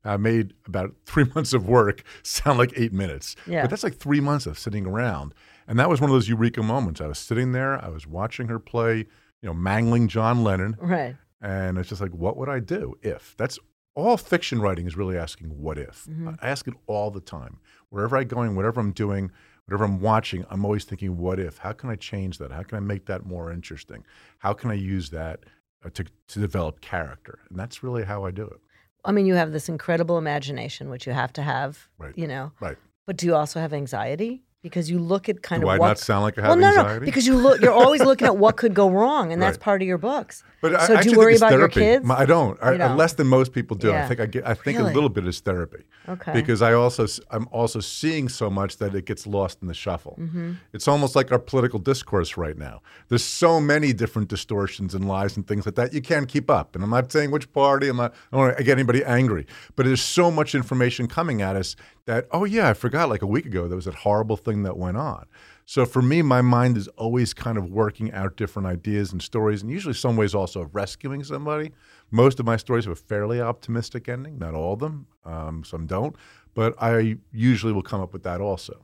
[0.03, 3.35] I made about three months of work sound like eight minutes.
[3.45, 3.61] Yeah.
[3.61, 5.33] But that's like three months of sitting around.
[5.67, 7.01] And that was one of those eureka moments.
[7.01, 9.05] I was sitting there, I was watching her play, you
[9.43, 10.77] know, mangling John Lennon.
[10.79, 11.15] Right.
[11.41, 13.35] And it's just like, what would I do if?
[13.37, 13.59] That's
[13.95, 16.05] all fiction writing is really asking what if.
[16.05, 16.29] Mm-hmm.
[16.41, 17.59] I ask it all the time.
[17.89, 19.31] Wherever I'm going, whatever I'm doing,
[19.65, 21.57] whatever I'm watching, I'm always thinking, what if?
[21.57, 22.51] How can I change that?
[22.51, 24.05] How can I make that more interesting?
[24.39, 25.41] How can I use that
[25.83, 27.39] uh, to, to develop character?
[27.49, 28.59] And that's really how I do it.
[29.03, 32.17] I mean, you have this incredible imagination, which you have to have, right.
[32.17, 32.51] you know.
[32.59, 32.77] Right.
[33.05, 34.43] But do you also have anxiety?
[34.67, 36.67] Because you look at kind Do of what, not sound like I have well, no,
[36.67, 36.99] anxiety?
[36.99, 39.81] no, because you look, you're always looking at what could go wrong, and that's part
[39.81, 40.43] of your books.
[40.61, 41.79] But so I, do you worry about therapy.
[41.79, 42.09] your kids?
[42.09, 42.57] I don't.
[42.61, 43.89] I, less than most people do.
[43.89, 44.05] Yeah.
[44.05, 44.47] I think I get.
[44.47, 44.91] I think really?
[44.91, 45.83] a little bit is therapy.
[46.09, 46.33] Okay.
[46.33, 50.17] Because I also I'm also seeing so much that it gets lost in the shuffle.
[50.19, 50.53] Mm-hmm.
[50.73, 52.81] It's almost like our political discourse right now.
[53.09, 56.75] There's so many different distortions and lies and things like that you can't keep up.
[56.75, 57.89] And I'm not saying which party.
[57.89, 58.13] I'm not.
[58.31, 59.45] I don't want to get anybody angry.
[59.75, 61.75] But there's so much information coming at us
[62.07, 64.77] that oh yeah, I forgot like a week ago there was that horrible thing that
[64.77, 65.27] went on.
[65.65, 69.61] So for me, my mind is always kind of working out different ideas and stories,
[69.61, 71.71] and usually some ways also of rescuing somebody.
[72.09, 75.07] Most of my stories have a fairly optimistic ending, not all of them.
[75.25, 76.15] Um, some don't,
[76.55, 78.81] but I usually will come up with that also.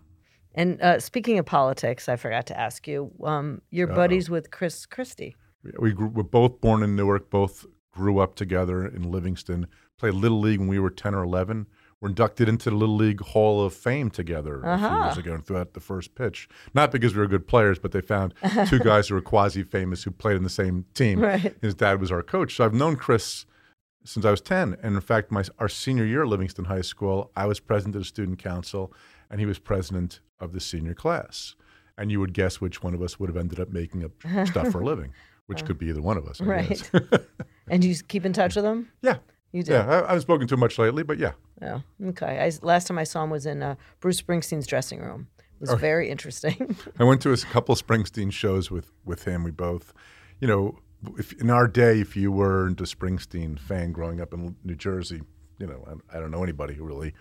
[0.56, 3.12] And uh, speaking of politics, I forgot to ask you.
[3.24, 3.96] Um, you're Uh-oh.
[3.96, 5.36] buddies with Chris Christie.
[5.80, 9.68] We grew, were both born in Newark, both grew up together in Livingston.
[9.98, 11.68] Played little league when we were ten or eleven
[12.04, 14.74] were inducted into the Little League Hall of Fame together uh-huh.
[14.74, 15.20] a few years uh-huh.
[15.22, 16.50] ago and threw out the first pitch.
[16.74, 18.34] Not because we were good players, but they found
[18.68, 21.22] two guys who were quasi famous who played in the same team.
[21.22, 21.56] Right.
[21.62, 22.58] His dad was our coach.
[22.58, 23.46] So I've known Chris
[24.04, 24.76] since I was 10.
[24.84, 28.02] And in fact, my our senior year at Livingston High School, I was president of
[28.02, 28.92] the student council
[29.32, 31.56] and he was president of the senior class.
[31.98, 34.12] And you would guess which one of us would have ended up making up
[34.48, 35.14] stuff for a living,
[35.46, 36.42] which could be either one of us.
[36.42, 36.92] I right.
[37.70, 38.92] and you keep in touch with them?
[39.02, 39.20] Yeah.
[39.54, 39.64] You?
[39.66, 41.34] Yeah, I, I haven't spoken too much lately, but yeah.
[41.62, 41.82] Yeah.
[42.08, 42.40] Okay.
[42.40, 45.28] I, last time I saw him was in uh, Bruce Springsteen's dressing room.
[45.38, 46.76] It was very interesting.
[47.00, 49.44] I went to a couple Springsteen shows with with him.
[49.44, 49.94] We both,
[50.42, 50.80] you know,
[51.18, 55.22] if, in our day, if you weren't a Springsteen fan growing up in New Jersey,
[55.60, 57.14] you know, I, I don't know anybody who really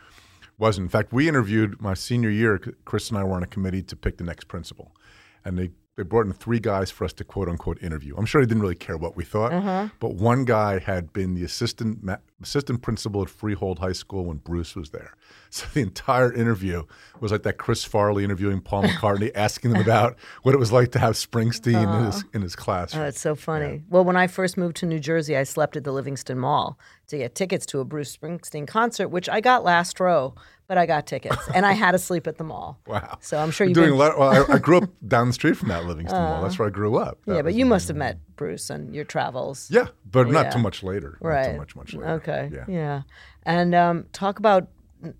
[0.59, 0.87] wasn't.
[0.87, 2.59] In fact, we interviewed my senior year.
[2.85, 4.97] Chris and I were on a committee to pick the next principal,
[5.45, 5.71] and they
[6.03, 8.15] they brought in three guys for us to quote unquote interview.
[8.17, 9.89] I'm sure they didn't really care what we thought, uh-huh.
[10.01, 14.39] but one guy had been the assistant ma- assistant principal at Freehold High School when
[14.39, 15.15] Bruce was there.
[15.53, 16.85] So the entire interview
[17.21, 20.93] was like that Chris Farley interviewing Paul McCartney, asking them about what it was like
[20.93, 22.29] to have Springsteen in his uh-huh.
[22.33, 22.95] in his class.
[22.95, 23.75] Oh, that's so funny.
[23.75, 23.81] Yeah.
[23.91, 27.19] Well, when I first moved to New Jersey, I slept at the Livingston Mall to
[27.19, 30.35] get tickets to a Bruce Springsteen concert, which I got last row
[30.73, 32.81] but I got tickets, and I had to sleep at the mall.
[32.87, 33.19] Wow!
[33.21, 33.89] So I'm sure you doing.
[33.89, 33.95] Been...
[33.95, 36.43] A lot, well, I, I, grew up down the street from that Livingston uh, Mall.
[36.43, 37.19] That's where I grew up.
[37.27, 39.71] That yeah, but you must have met Bruce on your travels.
[39.71, 40.33] Yeah, but yeah.
[40.33, 41.19] not too much later.
[41.21, 41.43] Right.
[41.43, 42.09] Not too much much later.
[42.13, 42.51] Okay.
[42.53, 42.65] Yeah.
[42.69, 43.03] Yeah.
[43.43, 44.69] And um, talk about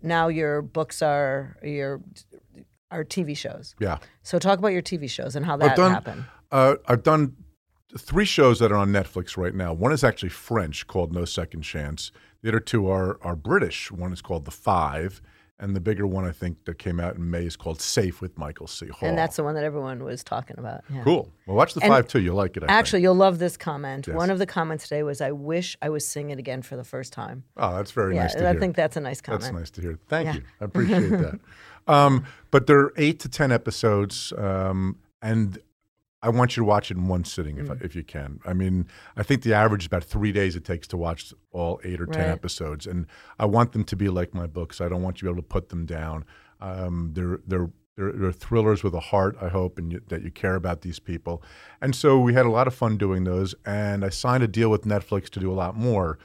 [0.03, 2.01] now your books are your
[2.91, 3.75] are TV shows.
[3.79, 3.99] Yeah.
[4.23, 6.25] So talk about your TV shows and how that done, happened.
[6.51, 7.37] Uh, I've done
[7.99, 9.75] three shows that are on Netflix right now.
[9.75, 12.11] One is actually French called No Second Chance.
[12.43, 13.91] The other two are are British.
[13.91, 15.23] One is called The Five,
[15.63, 18.37] and the bigger one I think that came out in May is called Safe with
[18.37, 18.89] Michael C.
[18.89, 19.09] Hall.
[19.09, 20.83] And that's the one that everyone was talking about.
[20.93, 21.05] Yeah.
[21.05, 21.31] Cool.
[21.47, 22.21] Well, watch the and five too.
[22.21, 22.65] You'll like it.
[22.65, 23.05] I actually, think.
[23.05, 24.09] you'll love this comment.
[24.09, 24.17] Yes.
[24.17, 27.13] One of the comments today was, "I wish I was singing again for the first
[27.13, 28.57] time." Oh, that's very yeah, nice to I hear.
[28.57, 29.43] I think that's a nice comment.
[29.43, 29.99] That's nice to hear.
[30.09, 30.35] Thank yeah.
[30.35, 30.43] you.
[30.61, 31.41] I appreciate that.
[31.89, 35.59] Um, but there are eight to ten episodes, um, and
[36.23, 37.83] I want you to watch it in one sitting if, mm.
[37.83, 38.41] if you can.
[38.45, 41.81] I mean, I think the average is about three days it takes to watch all
[41.85, 42.31] eight or ten right.
[42.31, 43.07] episodes, and
[43.39, 44.81] I want them to be like my books.
[44.81, 46.25] I don't want you to be able to put them down.
[46.61, 50.31] Um, they're they're they're, they're thrillers with a heart, I hope, and you, that you
[50.31, 51.43] care about these people.
[51.81, 53.55] And so we had a lot of fun doing those.
[53.67, 56.19] And I signed a deal with Netflix to do a lot more.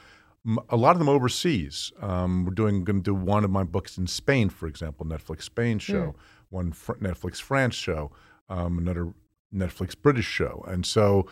[0.70, 1.92] A lot of them overseas.
[2.00, 5.42] Um, we're doing going to do one of my books in Spain, for example, Netflix
[5.42, 6.14] Spain show,
[6.48, 8.12] one fr- Netflix France show,
[8.48, 9.12] um, another
[9.54, 11.26] Netflix British show, and so.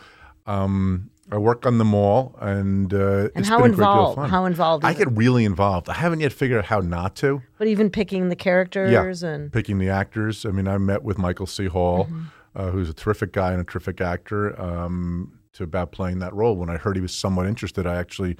[0.45, 3.89] Um, I work on them all, and uh, And it's how been a great deal
[3.91, 4.15] of involved?
[4.15, 4.29] fun.
[4.29, 5.89] How involved I get really involved.
[5.89, 7.41] I haven't yet figured out how not to.
[7.57, 10.45] But even picking the characters and picking the actors.
[10.45, 11.65] I mean, I met with Michael C.
[11.65, 12.23] Hall, Mm-hmm.
[12.55, 16.55] uh, who's a terrific guy and a terrific actor, um, to about playing that role.
[16.55, 18.37] When I heard he was somewhat interested, I actually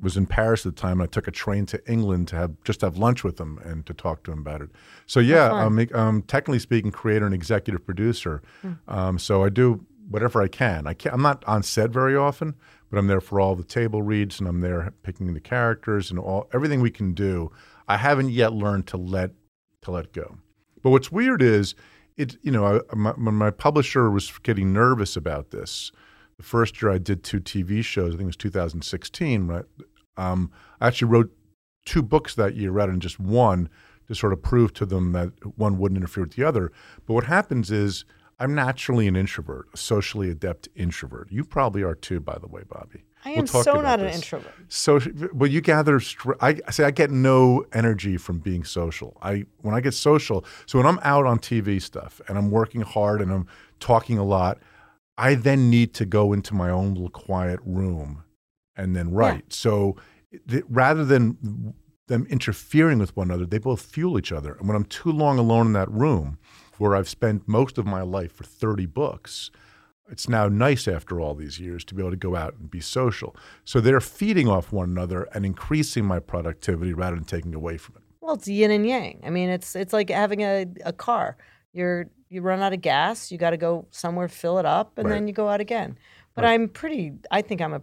[0.00, 1.00] was in Paris at the time.
[1.00, 3.86] And I took a train to England to have just have lunch with him and
[3.86, 4.70] to talk to him about it.
[5.06, 8.42] So yeah, I'm, I'm technically speaking, creator and executive producer.
[8.62, 8.72] Hmm.
[8.88, 10.86] Um, so I do whatever I can.
[10.86, 12.54] I can't, I'm not on set very often,
[12.90, 16.18] but I'm there for all the table reads and I'm there picking the characters and
[16.18, 17.50] all everything we can do.
[17.88, 19.30] I haven't yet learned to let
[19.82, 20.38] to let go.
[20.82, 21.74] But what's weird is
[22.16, 22.36] it.
[22.42, 25.90] You know, I, my, when my publisher was getting nervous about this,
[26.38, 28.08] the first year I did two TV shows.
[28.14, 29.46] I think it was 2016.
[29.46, 29.64] Right,
[30.16, 31.30] um, I actually wrote
[31.84, 33.68] two books that year rather than just one
[34.08, 36.72] to sort of prove to them that one wouldn't interfere with the other.
[37.06, 38.04] But what happens is
[38.38, 41.28] I'm naturally an introvert, a socially adept introvert.
[41.30, 43.02] You probably are too, by the way, Bobbi.
[43.24, 44.52] I We'll am talk so not an introvert.
[44.68, 46.00] Social, well, you gather.
[46.40, 49.16] I say I get no energy from being social.
[49.22, 52.82] I when I get social, so when I'm out on TV stuff and I'm working
[52.82, 53.48] hard and I'm
[53.80, 54.58] talking a lot,
[55.18, 58.24] I then need to go into my own little quiet room
[58.76, 59.52] and then write.
[59.52, 59.96] So
[60.48, 61.74] th- rather than
[62.08, 64.54] them interfering with one another, they both fuel each other.
[64.54, 66.38] And when I'm too long alone in that room,
[66.78, 69.50] where I've spent most of my life for 30 books,
[70.10, 72.80] it's now nice after all these years to be able to go out and be
[72.80, 73.34] social.
[73.64, 77.96] So they're feeding off one another and increasing my productivity rather than taking away from
[77.96, 78.02] it.
[78.20, 79.20] Well, it's yin and yang.
[79.24, 81.36] I mean, it's it's like having a, a car.
[81.72, 85.10] You're you run out of gas, you got to go somewhere fill it up, and
[85.10, 85.98] then you go out again.
[86.34, 87.12] But I'm pretty.
[87.30, 87.82] I think I'm a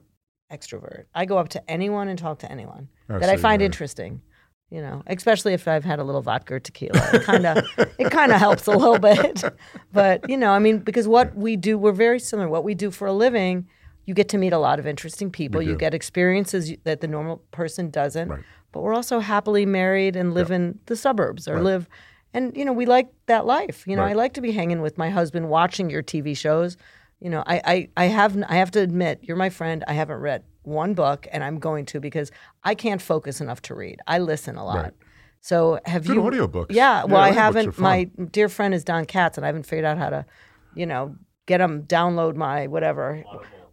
[0.52, 1.06] extrovert.
[1.16, 4.22] I go up to anyone and talk to anyone Oh, that I find interesting.
[4.70, 7.66] You know, especially if I've had a little vodka or tequila, it kind of
[8.00, 9.44] it kind of helps a little bit.
[9.94, 12.50] But you know, I mean, because what we do, we're very similar.
[12.50, 13.68] What we do for a living,
[14.06, 15.62] you get to meet a lot of interesting people.
[15.62, 18.30] You get experiences that the normal person doesn't.
[18.30, 18.44] Right.
[18.72, 21.88] But we're also happily married and live in the suburbs or live,
[22.34, 23.86] and you know, we like that life.
[23.88, 24.12] You know, Right.
[24.12, 26.78] I like to be hanging with my husband, watching your TV shows.
[27.20, 29.84] You know, I, I, I have I have to admit, you're my friend.
[29.88, 32.32] I haven't read one book, and I'm going to because
[32.64, 34.00] I can't focus enough to read.
[34.08, 34.76] I listen a lot.
[34.84, 34.94] Right.
[35.42, 36.68] So have Good you audiobooks.
[36.70, 37.78] Yeah, Yeah, well, I haven't.
[37.78, 40.26] My dear friend is Don Katz, and I haven't figured out how to,
[40.74, 41.16] you know,
[41.46, 43.24] get him download my whatever.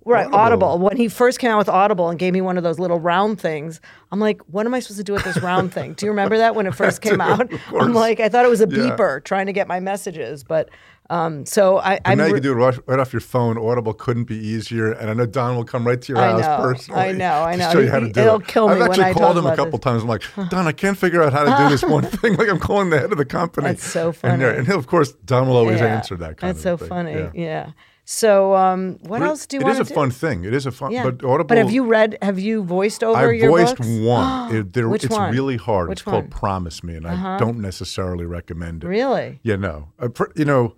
[0.07, 0.39] Right, Audible.
[0.39, 0.79] Audible.
[0.79, 3.39] When he first came out with Audible and gave me one of those little round
[3.41, 5.93] things, I'm like, what am I supposed to do with this round thing?
[5.93, 7.51] Do you remember that when it first came out?
[7.79, 8.97] I'm like, I thought it was a Yeah.
[8.97, 10.71] beeper trying to get my messages, but
[11.11, 12.19] um, so I, And I'm.
[12.19, 13.59] now you re- can do it right, right off your phone.
[13.59, 14.93] Audible couldn't be easier.
[14.93, 17.01] And I know Don will come right to your I house know, personally.
[17.03, 17.73] I know, I to know.
[17.73, 18.47] show you how to do it'll it.
[18.47, 19.81] kill me I've when actually I called talk him a couple this.
[19.81, 20.03] times.
[20.05, 22.37] I'm like, Don, I can't figure out how to do this one thing.
[22.37, 23.67] Like I'm calling the head of the company.
[23.67, 24.43] That's so funny.
[24.43, 26.89] yeah, and he'll, of course, Don will always Yeah, answer that kind That's so thing.
[26.89, 27.13] funny.
[27.13, 27.31] Yeah.
[27.35, 27.71] Yeah.
[28.13, 29.95] So um, what But else do you It is a do?
[29.95, 30.43] fun thing.
[30.45, 30.91] It is a fun.
[30.91, 31.05] Yeah.
[31.05, 31.45] But Audible.
[31.45, 32.19] But have you read?
[32.21, 33.89] Have you voiced over I your voiced books?
[33.89, 34.53] one.
[34.57, 35.31] It, there, Which it's one?
[35.31, 35.89] really hard.
[35.89, 36.33] Which it's called one?
[36.33, 36.41] Uh-huh.
[36.41, 38.89] Promise Me, and I don't necessarily recommend it.
[38.89, 39.39] Really?
[39.45, 39.93] Yeah, no.
[40.01, 40.75] Uh, you know,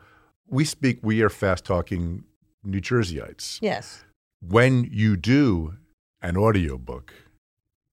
[0.46, 0.98] we speak.
[1.02, 2.24] We are fast talking
[2.62, 3.60] New Jerseyites.
[3.62, 4.04] Yes.
[4.46, 5.76] When you do
[6.20, 7.14] an audiobook,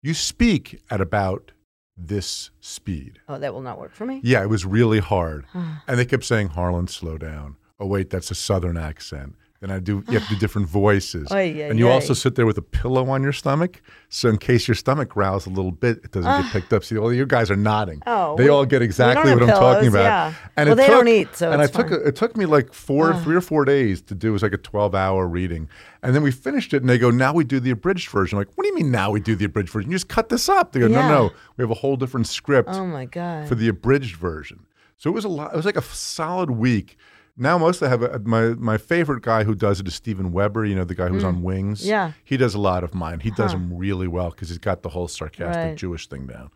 [0.04, 1.54] you speak at about
[1.95, 3.19] this speed.
[3.30, 4.19] Oh, that will not work for me.
[4.21, 5.45] Yeah, it was really hard.
[5.54, 7.56] and they kept saying, Harlan, slow down.
[7.80, 9.36] Oh, wait, that's a Southern accent.
[9.62, 11.30] Then I do, you have to do different voices.
[11.32, 13.82] And you also sit there with a pillow on your stomach.
[14.08, 16.50] So in case your stomach growls a little bit, it doesn't get ah.
[16.54, 16.86] picked up.
[16.86, 18.02] See, all you guys are nodding.
[18.08, 20.04] Oh, they we- all get exactly what I'm talking about.
[20.04, 20.34] yeah.
[20.56, 22.46] And Well, it they took, don't eat, so And it's I took it took me
[22.46, 23.22] like four, ah.
[23.22, 24.30] three or four days to do.
[24.30, 25.68] It was like a 12 hour reading.
[26.04, 28.38] And then we finished it, and they go, now we do the abridged version.
[28.38, 29.92] I'm like, what do you mean now we do the abridged version?
[29.92, 30.72] You just cut this up.
[30.72, 33.50] They go, no, no, we have a whole different script Oh my god.
[33.50, 34.65] for the abridged version.
[34.96, 35.54] So it was a lot.
[35.54, 36.98] It was like a solid week.
[37.39, 40.65] Now mostly I have a, my my favorite guy who does it is Steven Weber.
[40.65, 41.84] You know the guy who's on Wings.
[41.84, 41.88] Mm.
[41.88, 42.12] Yeah.
[42.23, 43.21] he does a lot of mine.
[43.21, 45.75] He does them really well because he's got the whole sarcastic Right.
[45.75, 46.52] Jewish thing down.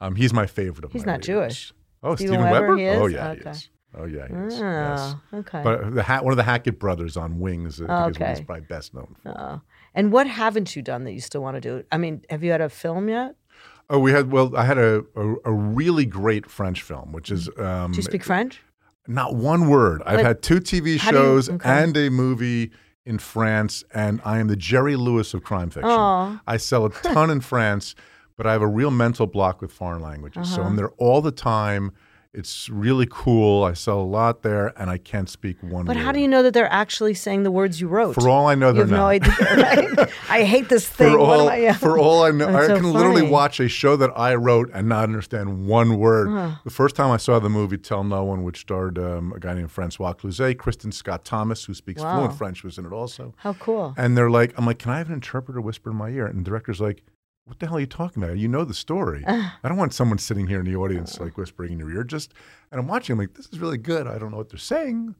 [0.00, 1.26] Um, he's my favorite of He's not readers.
[1.26, 1.72] Jewish.
[2.02, 2.78] Oh, Steven Steven, Weber, Weber.
[2.78, 2.98] is?
[3.00, 3.40] Oh yeah, Okay.
[3.44, 3.68] he is.
[3.96, 4.58] Oh yeah, is.
[4.58, 4.60] yes.
[4.60, 5.60] Oh, okay.
[5.64, 8.28] But the ha- one of the Hackett brothers on Wings, I is Okay.
[8.30, 9.30] he's probably best known for.
[9.36, 9.60] Oh.
[9.94, 11.82] And what haven't you done that you still want to do?
[11.90, 13.34] I mean, have you had a film yet?
[13.90, 17.48] Oh, we had well, I had a, a, a really great French film, which is
[17.58, 18.60] um, Do you speak French?
[19.08, 20.02] Not one word.
[20.06, 21.68] I've But had two TV how do you- shows okay.
[21.68, 22.70] and a movie
[23.06, 25.90] in France, and I am the Jerry Lewis of crime fiction.
[25.90, 26.40] Aw.
[26.46, 27.94] I sell a ton in France,
[28.36, 30.48] but I have a real mental block with foreign languages.
[30.54, 30.68] So Uh-huh.
[30.70, 31.92] I'm there all the time.
[32.38, 33.64] It's really cool.
[33.64, 35.72] I sell a lot there, and I can't speak one.
[35.72, 35.86] Word.
[35.86, 36.04] But word.
[36.04, 38.14] how do you know that they're actually saying the words you wrote?
[38.14, 38.96] For all I know, they're have not.
[38.98, 39.34] no idea.
[39.98, 40.10] Right?
[40.30, 41.12] I hate this thing.
[41.12, 44.10] For all, I- for all I know, I so can literally watch a show that
[44.16, 46.28] I wrote and not understand one word.
[46.64, 49.54] The first time I saw the movie Tell No One, which starred um, a guy
[49.54, 52.18] named Francois Cluzet, Kristin Scott Thomas, who speaks Wow.
[52.18, 53.34] fluent French, was in it also.
[53.38, 53.94] How cool.
[53.96, 56.26] And they're like, I'm like, can I have an interpreter whisper in my ear?
[56.26, 57.02] And the director's like,
[57.48, 58.36] what the hell are you talking about?
[58.36, 59.24] You know the story.
[59.26, 62.04] I don't want someone sitting here in the audience like whispering in your ear.
[62.04, 62.34] Just,
[62.70, 63.14] and I'm watching.
[63.14, 64.06] I'm like, this is really good.
[64.06, 65.14] I don't know what they're saying,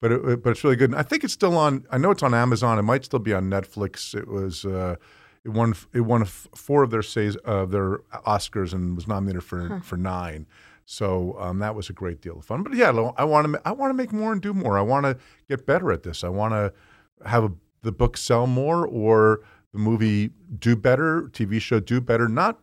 [0.00, 0.90] but it, but it's really good.
[0.90, 1.84] And I think it's still on.
[1.90, 2.78] I know it's on Amazon.
[2.78, 4.14] It might still be on Netflix.
[4.14, 4.64] It was.
[4.64, 4.96] Uh,
[5.44, 5.74] it won.
[5.92, 9.98] It won f- four of their says uh, their Oscars and was nominated for for
[9.98, 10.46] nine.
[10.86, 12.62] So um, that was a great deal of fun.
[12.62, 13.60] But yeah, I want to.
[13.64, 14.78] I want to make more and do more.
[14.78, 15.18] I want to
[15.48, 16.24] get better at this.
[16.24, 16.72] I want to
[17.28, 19.40] have a, the book sell more or
[19.74, 22.28] the movie do better, TV show do better.
[22.28, 22.60] Not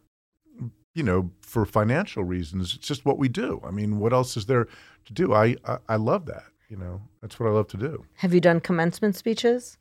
[0.95, 2.73] you know for financial reasons.
[2.73, 3.61] It's just what we do.
[3.63, 4.67] I mean, what else is there
[5.05, 5.33] to do?
[5.33, 6.45] I I, I love that.
[6.69, 8.05] You know, that's what I love to do.
[8.15, 9.77] Have you done commencement speeches?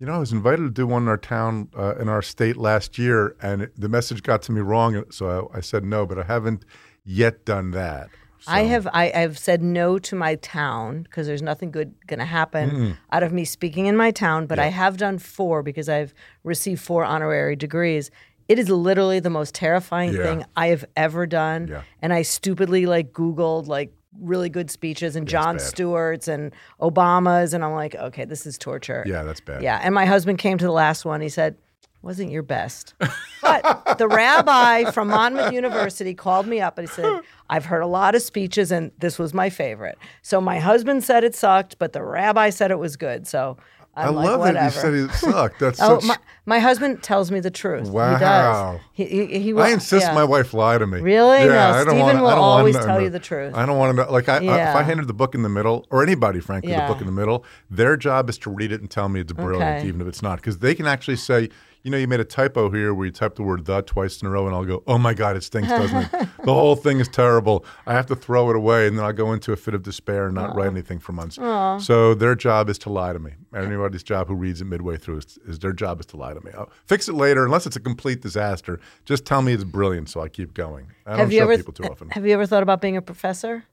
[0.00, 2.56] You know, I was invited to do one in our town, uh, in our state
[2.56, 6.04] last year, and it, the message got to me wrong, so I, I said no.
[6.04, 6.64] But I haven't
[7.04, 8.10] yet done that.
[8.46, 12.24] I have I, I've said no to my town because there's nothing good going to
[12.24, 12.96] happen mm.
[13.12, 14.46] out of me speaking in my town.
[14.46, 18.10] But I have done four because I've received four honorary degrees.
[18.48, 20.22] It is literally the most terrifying Yeah.
[20.22, 21.68] thing I have ever done.
[21.68, 21.82] Yeah.
[22.02, 25.62] And I stupidly like Googled like really good speeches and Jon bad.
[25.62, 29.02] Stewart's and Obama's, and I'm like, okay, this is torture.
[29.06, 29.62] Yeah, that's bad.
[29.62, 31.20] Yeah, and my husband came to the last one.
[31.20, 31.56] He said,
[32.04, 32.94] "Wasn't your best."
[33.42, 37.86] But the rabbi from Monmouth University called me up and he said, "I've heard a
[37.86, 41.92] lot of speeches, and this was my favorite." So my husband said it sucked, but
[41.92, 43.26] the rabbi said it was good.
[43.26, 43.56] So
[43.96, 44.58] I'm I like, love whatever.
[44.58, 45.60] that you said it sucked.
[45.60, 46.08] That's Oh, such.
[46.08, 47.84] my, my husband tells me the truth.
[47.86, 48.18] He Wow.
[48.18, 48.80] does.
[48.92, 50.14] He, he, he will, I insist yeah.
[50.14, 51.00] my wife lie to me.
[51.00, 51.40] Really?
[51.40, 53.54] Yeah, No, I don't Stephen wanna- will I don't always tell you the truth.
[53.54, 54.10] I don't want to know.
[54.10, 56.88] Like, I, I, if I handed the book in the middle, or anybody, frankly, Yeah.
[56.88, 59.32] the book in the middle, their job is to read it and tell me it's
[59.32, 59.86] brilliant, Okay.
[59.88, 61.50] even if it's not, because they can actually say,
[61.84, 64.26] you know, you made a typo here where you typed the word "the" twice in
[64.26, 66.10] a row, and I'll go, "Oh my God, it stinks, doesn't it?
[66.44, 67.64] the whole thing is terrible.
[67.86, 70.24] I have to throw it away, and then I'll go into a fit of despair
[70.26, 71.36] and not write anything for months."
[71.84, 73.32] So their job is to lie to me.
[73.54, 76.40] Anybody's job who reads it midway through is, is their job is to lie to
[76.40, 76.52] me.
[76.56, 78.80] I'll fix it later, unless it's a complete disaster.
[79.04, 80.86] Just tell me it's brilliant, so I keep going.
[81.06, 82.08] I don't Have you show ever people too often.
[82.10, 83.64] have you ever thought about being a professor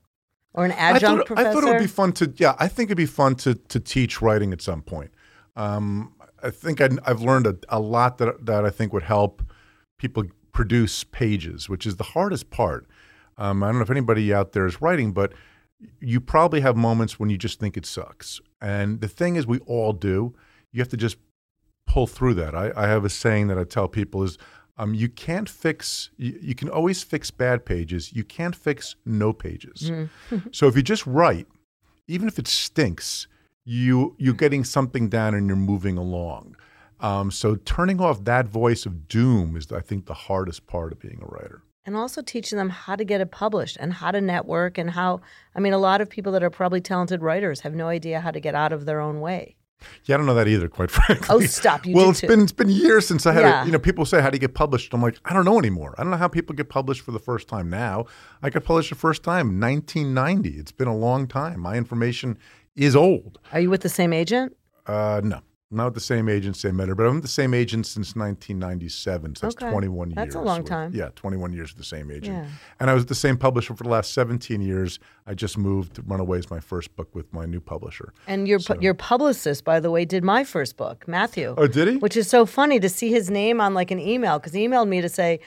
[0.53, 1.47] or an I adjunct thought, professor?
[1.47, 3.79] I thought it would be fun to, yeah, I think it'd be fun to to
[3.79, 5.11] teach writing at some point.
[5.55, 9.43] Um, I think I, I've learned a, a lot that that I think would help
[9.97, 12.87] people produce pages, which is the hardest part.
[13.37, 15.33] Um, I don't know if anybody out there is writing, but
[15.99, 18.39] you probably have moments when you just think it sucks.
[18.61, 20.35] And the thing is, we all do.
[20.71, 21.17] You have to just
[21.87, 22.55] pull through that.
[22.55, 24.37] I, I have a saying that I tell people is
[24.77, 28.13] um, you can't fix, you, you can always fix bad pages.
[28.13, 29.91] You can't fix no pages.
[30.51, 31.47] so if you just write,
[32.07, 33.27] even if it stinks,
[33.65, 36.55] you, you're getting something down and you're moving along.
[36.99, 40.99] Um, so turning off that voice of doom is, I think, the hardest part of
[40.99, 41.63] being a writer.
[41.83, 45.19] and also teaching them how to get it published and how to network and how
[45.55, 48.29] I mean a lot of people that are probably talented writers have no idea how
[48.31, 49.55] to get out of their own way.
[50.05, 51.25] Yeah, I don't know that either, quite frankly.
[51.27, 51.87] Oh, stop.
[51.87, 52.27] You well, it's too.
[52.27, 53.41] been it's been years since I had.
[53.41, 53.63] Yeah.
[53.63, 54.93] A, you know, people say how do you get published?
[54.93, 55.95] I'm like, I don't know anymore.
[55.97, 58.05] I don't know how people get published for the first time now.
[58.43, 60.49] I got published the first time 1990.
[60.59, 61.61] It's been a long time.
[61.61, 62.37] My information
[62.75, 63.39] is old.
[63.51, 64.55] Are you with the same agent?
[64.87, 67.85] Uh, no, not with the same agent, same editor, but I'm with the same agent
[67.85, 69.35] since 1997.
[69.35, 69.69] So that's Okay.
[69.71, 70.15] 21 years.
[70.15, 70.91] That's a long with- time.
[70.93, 72.35] yeah, 21 years with the same agent.
[72.45, 72.45] Yeah.
[72.79, 74.99] And I was the same publisher for the last 17 years.
[75.27, 75.99] I just moved.
[76.07, 78.13] Run Away's, my first book with my new publisher.
[78.27, 81.53] And your pu- your publicist, by the way, did my first book, Matthew.
[81.57, 81.97] Oh, did he?
[81.97, 84.87] Which is so funny to see his name on like an email because he emailed
[84.87, 85.39] me to say,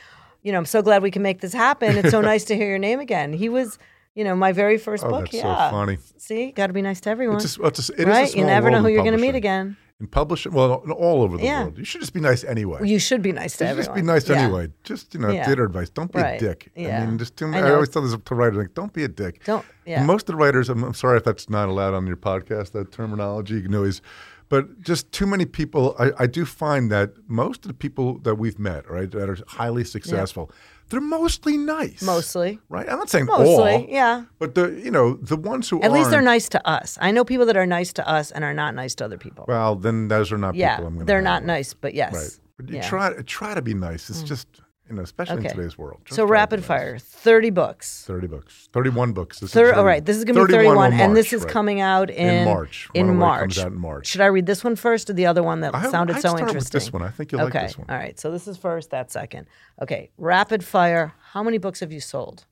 [0.43, 1.97] you know, I'm so glad we can make this happen.
[1.97, 3.33] It's so nice to hear your name again.
[3.33, 3.79] He was,
[4.15, 5.31] you know, my very first Oh, book.
[5.31, 5.71] that's so yeah.
[5.71, 5.99] funny.
[6.19, 7.37] See, got to be nice to everyone.
[7.37, 8.35] It's just, well, it's just, it is a right?
[8.35, 9.77] You never know who you're going to meet again.
[10.01, 11.63] In publishing, well, all over the Yeah.
[11.65, 11.79] world.
[11.79, 12.81] You should just be nice anyway.
[12.83, 13.85] You should be nice to You everyone.
[13.87, 14.37] just be nice Yeah.
[14.43, 14.69] anyway.
[14.83, 15.47] Just you know, Yeah.
[15.47, 15.89] theater advice.
[15.89, 16.43] Don't be Right.
[16.43, 16.71] a dick.
[16.75, 17.03] Yeah.
[17.03, 19.05] I mean, just too I many, I, always tell this to writers like, don't be
[19.05, 19.45] a dick.
[19.45, 20.03] Don't- yeah.
[20.05, 22.73] Most of the writers, I'm, I'm sorry if that's not allowed on your podcast.
[22.73, 24.03] That terminology, you know, is.
[24.49, 25.95] But just too many people.
[25.99, 29.39] I, I do find that most of the people that we've met, right, that are
[29.47, 30.51] highly successful,
[30.95, 32.01] they're mostly nice.
[32.03, 32.59] Mostly.
[32.69, 32.89] right.
[32.89, 33.87] I'm not saying Mostly, all.
[33.89, 34.25] yeah.
[34.39, 36.97] But the you know the ones who At least they're nice to us.
[37.01, 39.45] I know people that are nice to us and are not nice to other people.
[39.49, 41.11] Well, then those are not yeah, people I'm going to.
[41.11, 42.15] they're not nice, but yes.
[42.15, 42.41] Right.
[42.57, 42.85] But you Yeah.
[42.85, 42.89] Mm.
[42.89, 44.09] try try to be nice.
[44.11, 44.47] It's just
[44.89, 45.49] you know, especially Okay.
[45.49, 46.03] in today's world.
[46.11, 46.67] So rapid nice.
[46.67, 48.05] fire, 30 books.
[48.07, 49.41] Thirty books, thirty-one books.
[49.41, 51.33] This Thir- is all right, this is going to be 31 31, on and this
[51.33, 51.51] is right.
[51.53, 52.89] coming out in, In March.
[52.95, 53.41] In March.
[53.41, 54.07] comes out in March.
[54.09, 56.39] Should I read this one first or the other one that I- sounded I'd so
[56.39, 56.79] interesting?
[56.79, 57.03] this one.
[57.03, 57.59] I think you'll okay.
[57.61, 57.87] like this one.
[57.89, 58.19] All right.
[58.21, 59.47] So this is first, that second.
[59.81, 60.11] Okay.
[60.19, 61.15] Rapid fire.
[61.33, 62.45] How many books have you sold?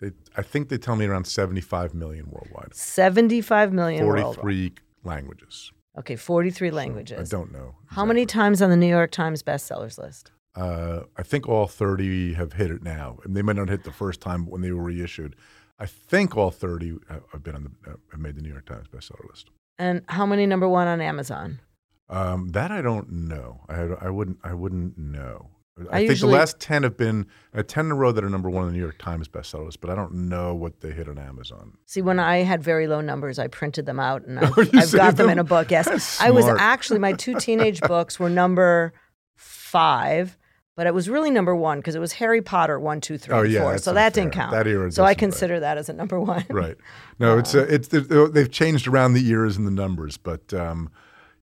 [0.00, 4.36] They, I think they tell me around 75 million worldwide, 75 million worldwide.
[4.36, 4.72] 43
[5.04, 5.72] languages.
[5.98, 7.32] Okay, 43 languages.
[7.32, 7.74] I don't know.
[7.88, 10.30] How many times on the New York Times bestsellers list?
[10.54, 13.18] Uh, I think all 30 have hit it now.
[13.24, 15.36] And they might not hit the first time when they were reissued.
[15.78, 16.96] I think all 30
[17.32, 19.50] have been on the, uh, have made the New York Times bestseller list.
[19.78, 21.60] And how many number one on Amazon?
[22.08, 23.60] Um, that I don't know.
[23.68, 24.38] I, I wouldn't.
[24.42, 25.50] I wouldn't know.
[25.78, 28.24] I, I think usually- the last ten have been uh, ten in a row that
[28.24, 30.80] are number one on the New York Times bestseller list, but I don't know what
[30.80, 31.74] they hit on Amazon.
[31.86, 34.90] See, when I had very low numbers, I printed them out and I've, Oh, I've
[34.92, 35.30] got them them?
[35.30, 35.70] in a book.
[35.70, 36.18] Yes.
[36.20, 38.94] I was actually, my two teenage books were number
[39.38, 40.36] five,
[40.76, 43.40] but it was really number one because it was Harry Potter one, two, three, Oh,
[43.42, 43.78] and yeah, four.
[43.78, 44.50] So that didn't count.
[44.52, 46.44] That era so I consider that as a number one.
[46.50, 46.76] Right.
[47.18, 50.90] No, it's uh, it's they're- they've changed around the eras and the numbers, but um,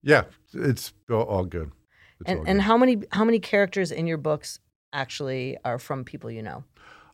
[0.02, 0.24] yeah,
[0.54, 1.72] it's all, all good.
[2.20, 4.58] It's all And, and how many how many characters in your books
[4.92, 6.64] actually are from people you know?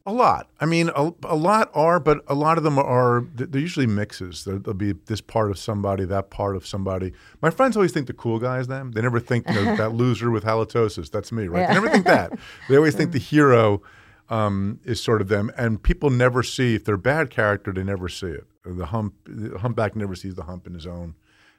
[0.05, 0.49] A lot.
[0.61, 3.25] I mean, a, a lot are, but a lot of them are.
[3.35, 4.45] They're usually mixes.
[4.45, 7.13] There- There'll be this part of somebody, that part of somebody.
[7.41, 8.93] My friends always think the cool guy is them.
[8.93, 11.11] They never think you know, that loser with halitosis.
[11.11, 11.69] That's me, right?
[11.69, 12.33] They never think that.
[12.69, 13.81] They always think the hero
[14.29, 17.73] um, is sort of them, and people never see if they're a bad character.
[17.73, 18.47] They never see it.
[18.65, 21.15] The hump, the humpback never sees the hump in his own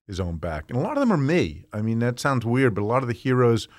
[0.06, 1.64] his own back, and a lot of them are me.
[1.72, 3.70] I mean, that sounds weird, but a lot of the heroes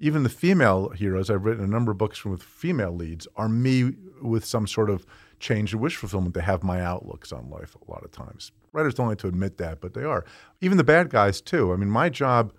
[0.00, 3.92] even the female heroes, I've written a number of books with female leads, are me
[4.22, 5.06] with some sort of
[5.38, 6.34] change and wish fulfillment.
[6.34, 8.50] They have my outlooks on life a lot of times.
[8.72, 10.24] Writers don't like to admit that, but they are.
[10.62, 11.72] Even the bad guys, too.
[11.72, 12.52] I mean, my job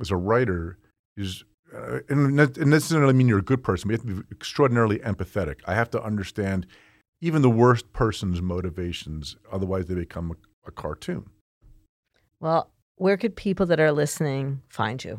[0.00, 0.78] as a writer
[1.18, 1.44] is,
[1.74, 4.34] uh, and that this doesn't mean you're a good person, but you have to be
[4.34, 5.56] extraordinarily empathetic.
[5.66, 6.66] I have to understand
[7.20, 11.28] even the worst person's motivations, otherwise, they become a, a cartoon.
[12.40, 15.18] Well, where could people that are listening find you?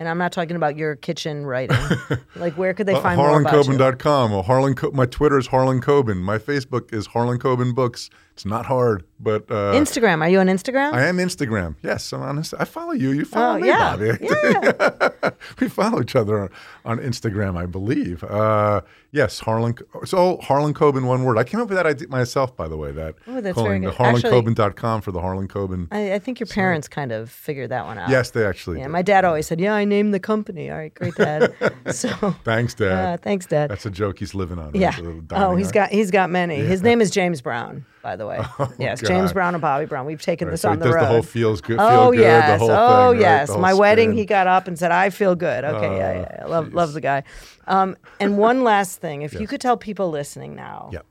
[0.00, 1.76] And I'm not talking about your kitchen writing.
[2.36, 3.72] like, where could they Uh, find more about you?
[3.74, 4.32] HarlanCoben.com.
[4.32, 6.22] Or Harlan, Co- my Twitter is Harlan Coben.
[6.22, 8.08] My Facebook is Harlan Coben Books.
[8.32, 10.22] It's not hard, but uh, Instagram.
[10.22, 10.94] Are you on Instagram?
[10.94, 11.74] I am Instagram.
[11.82, 12.38] Yes, I'm on.
[12.38, 13.10] Insta- I follow you.
[13.10, 13.96] You follow Oh, me, yeah.
[13.96, 15.34] Bobbi.
[15.60, 16.48] we follow each other on,
[16.86, 18.24] on Instagram, I believe.
[18.24, 18.80] Uh,
[19.12, 19.76] yes, Harlan.
[20.06, 21.36] So Harlan Coben, one word.
[21.36, 22.92] I came up with that idea myself, by the way.
[22.92, 24.32] That Oh, that's calling very the good.
[24.56, 25.88] HarlanCoben.com for the Harlan Coben.
[25.90, 28.08] I, I think your parents kind of figured that one out.
[28.08, 28.78] yes, they actually.
[28.78, 28.92] Yeah, did.
[28.92, 31.52] my dad always said, "Yeah, I named the company." All right, great, Dad.
[31.90, 32.08] so,
[32.44, 32.92] Thanks, Dad.
[32.92, 33.70] uh, thanks, Dad.
[33.70, 34.74] That's a joke he's living on.
[34.74, 34.90] yeah.
[34.90, 35.74] It's a little Oh, he's out.
[35.74, 36.56] got he's got many.
[36.56, 38.40] His name is James Brown, by the way.
[38.78, 40.06] yes, James Brown and Bobbi Brown.
[40.06, 41.02] We've taken Right, this so on the road.
[41.02, 41.78] the whole feels good.
[41.78, 43.20] Feel oh good, yes, the whole oh thing, right?
[43.20, 43.56] yes.
[43.56, 46.46] My wedding, he got up and said, "I feel good." Okay, yeah, Oh, yeah, yeah.
[46.46, 47.22] Love love the guy.
[47.66, 51.06] Um, and one last thing, if you could tell people listening now, Yep.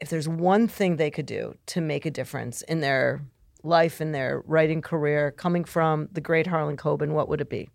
[0.00, 3.22] if there's one thing they could do to make a difference in their
[3.62, 7.68] life, in their writing career, coming from the great Harlan Coben, what would it be?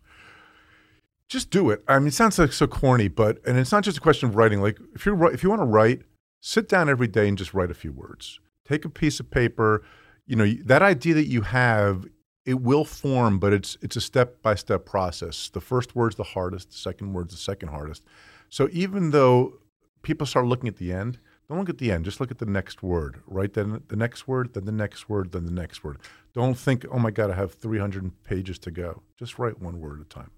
[1.28, 1.84] just do it.
[1.88, 4.36] I mean, it sounds like so corny, but and it's not just a question of
[4.36, 4.62] writing.
[4.64, 6.02] Like if you are if you want to write,
[6.40, 8.40] sit down every day and just write a few words.
[8.68, 9.84] Take a piece of paper.
[10.26, 12.06] You know that idea that you have,
[12.46, 15.50] it will form, but it's it's a step by step process.
[15.50, 16.70] The first word's the hardest.
[16.70, 18.04] The second word's the second hardest.
[18.50, 19.60] So even though
[20.02, 22.06] people start looking at the end, don't look at the end.
[22.06, 23.22] Just look at the next word.
[23.26, 25.98] Right then the next word, then the next word, then the next word.
[26.34, 29.02] Don't think, oh my God, I have 300 pages to go.
[29.18, 30.32] Just write one word at a time.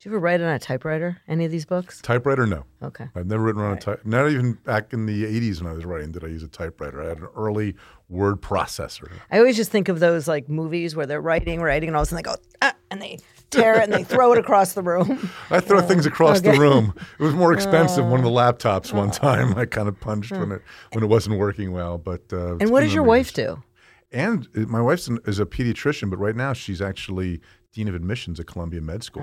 [0.00, 1.20] Do you ever write on a typewriter?
[1.26, 2.00] Any of these books?
[2.00, 2.62] Typewriter, no.
[2.80, 3.06] Okay.
[3.16, 4.06] I've never written on a type.
[4.06, 7.02] Not even back in the '80s when I was writing did I use a typewriter.
[7.02, 7.74] I had an early
[8.08, 9.10] word processor.
[9.32, 12.06] I always just think of those like movies where they're writing, writing, and all of
[12.06, 13.18] a sudden they go, ah, and they
[13.50, 15.30] tear it and they throw it across the room.
[15.50, 16.52] I throw things across okay.
[16.52, 16.94] the room.
[17.18, 18.06] It was more expensive.
[18.06, 18.30] One of the
[18.70, 21.98] laptops one time I kind of punched when it when it wasn't working well.
[21.98, 23.64] But uh, And what does your wife do?
[24.12, 27.40] And uh, my wife's an, is a pediatrician, but right now she's actually
[27.78, 29.22] dean of admissions at Columbia Med School.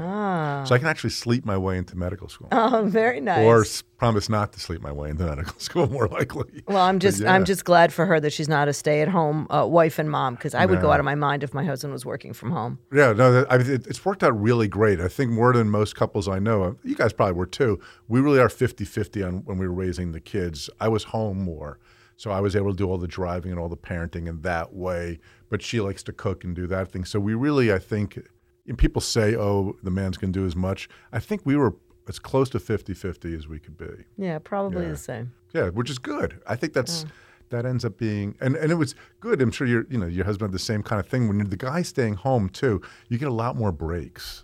[0.66, 2.48] So I can actually sleep my way into medical school.
[2.54, 3.46] Oh, very nice.
[3.46, 6.64] Or s- promise not to sleep my way into medical school, more likely.
[6.68, 7.34] well, I'm just yeah.
[7.34, 10.56] I'm just glad for her that she's not a stay-at-home uh, wife and mom because
[10.56, 12.80] I would go out of my mind if my husband was working from home.
[12.94, 15.02] Yeah, no, that, I mean, it, it's worked out really great.
[15.02, 17.80] I think more than most couples I know, uh, you guys probably were too.
[18.08, 20.70] We really are 50 50 on when we were raising the kids.
[20.80, 21.78] I was home more.
[22.18, 24.74] So I was able to do all the driving and all the parenting in that
[24.74, 25.20] way.
[25.50, 27.04] But she likes to cook and do that thing.
[27.04, 28.18] So we really, I think,
[28.68, 30.90] and people say, oh, the man's going to do as much.
[31.12, 31.76] I think we were
[32.08, 34.06] as close to 50 50 as we could be.
[34.18, 34.92] Yeah, probably Yeah.
[34.92, 35.34] the same.
[35.54, 36.42] Yeah, which is good.
[36.48, 37.06] I think that's
[37.50, 39.42] that ends up being and, and it was good.
[39.42, 41.28] I'm sure your you know your husband had the same kind of thing.
[41.28, 44.44] When you're the guy staying home too, you get a lot more breaks.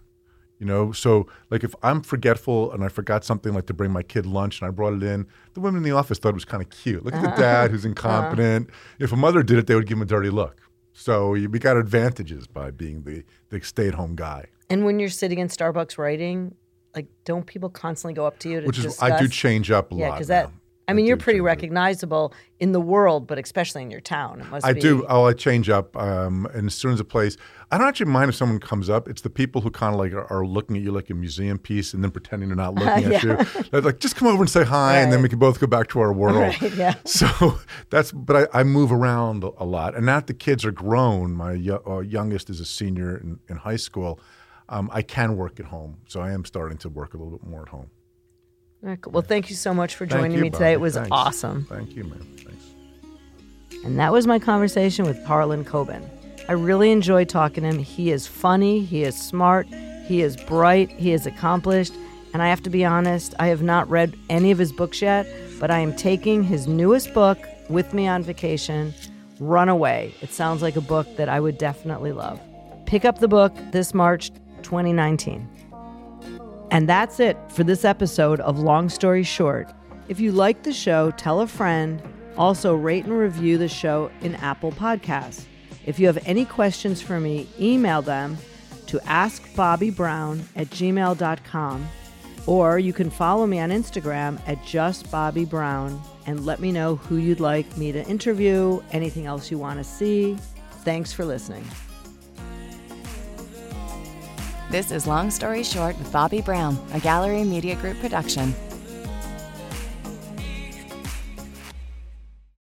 [0.59, 4.03] You know, so like if I'm forgetful and I forgot something like to bring my
[4.03, 6.45] kid lunch and I brought it in, the women in the office thought it was
[6.45, 7.03] kind of cute.
[7.03, 7.89] Look at the dad who's uh-huh.
[7.89, 8.69] incompetent.
[8.99, 10.61] If a mother did it, they would give him a dirty look.
[10.93, 15.39] So you- we got advantages by being the, the stay-at-home guy, And when you're sitting
[15.39, 16.55] in Starbucks writing,
[16.95, 19.11] like, don't people constantly go up to you to which is discuss?
[19.11, 20.15] I do change up a Yeah, lot.
[20.15, 20.49] because that.
[20.91, 24.41] I mean, do you're pretty recognizable in the world, but especially in your town.
[24.41, 24.81] It must I be.
[24.81, 25.05] do.
[25.09, 25.97] Oh, I change up.
[25.97, 27.37] Um, and as soon as a place,
[27.71, 29.07] I don't actually mind if someone comes up.
[29.07, 31.57] It's the people who kind of like are, are looking at you like a museum
[31.57, 33.37] piece and then pretending they're not looking at you.
[33.71, 35.87] They're like, just come over and say hi, and then we can both go back
[35.89, 36.31] to our world.
[36.61, 36.95] Right, yeah.
[37.05, 38.11] So that's.
[38.11, 41.53] But I, I move around a lot, and now that the kids are grown, my
[41.53, 44.19] yo- uh, youngest is a senior in, in high school.
[44.69, 47.47] Um, I can work at home, so I am starting to work a little bit
[47.47, 47.89] more at home.
[48.83, 49.13] Cool.
[49.13, 50.73] Well, thank you so much for Thank joining you, me today.
[50.73, 51.09] It was Thanks.
[51.11, 51.65] awesome.
[51.69, 52.19] Thank you, man.
[52.37, 53.83] Thanks.
[53.85, 56.07] And that was my conversation with Harlan Coben.
[56.49, 57.77] I really enjoyed talking to him.
[57.77, 59.67] He is funny, he is smart,
[60.05, 61.93] he is bright, he is accomplished.
[62.33, 65.27] And I have to be honest, I have not read any of his books yet,
[65.59, 67.37] but I am taking his newest book
[67.69, 68.93] with me on vacation,
[69.39, 70.13] Run Away.
[70.21, 72.39] It sounds like a book that I would definitely love.
[72.85, 74.31] Pick up the book this March
[74.63, 75.47] 2019.
[76.71, 79.69] And that's it for this episode of Long Story Short.
[80.07, 82.01] If you like the show, tell a friend.
[82.37, 85.45] Also, rate and review the show in Apple Podcasts.
[85.85, 88.37] If you have any questions for me, email them
[88.87, 91.87] to askbobbibrown at gmail.com.
[92.47, 97.39] Or you can follow me on Instagram at justbobbibrown and let me know who you'd
[97.41, 100.37] like me to interview, anything else you want to see.
[100.83, 101.65] Thanks for listening.
[104.71, 108.55] This is Long Story Short with Bobbi Brown, a Gallery Media Group production.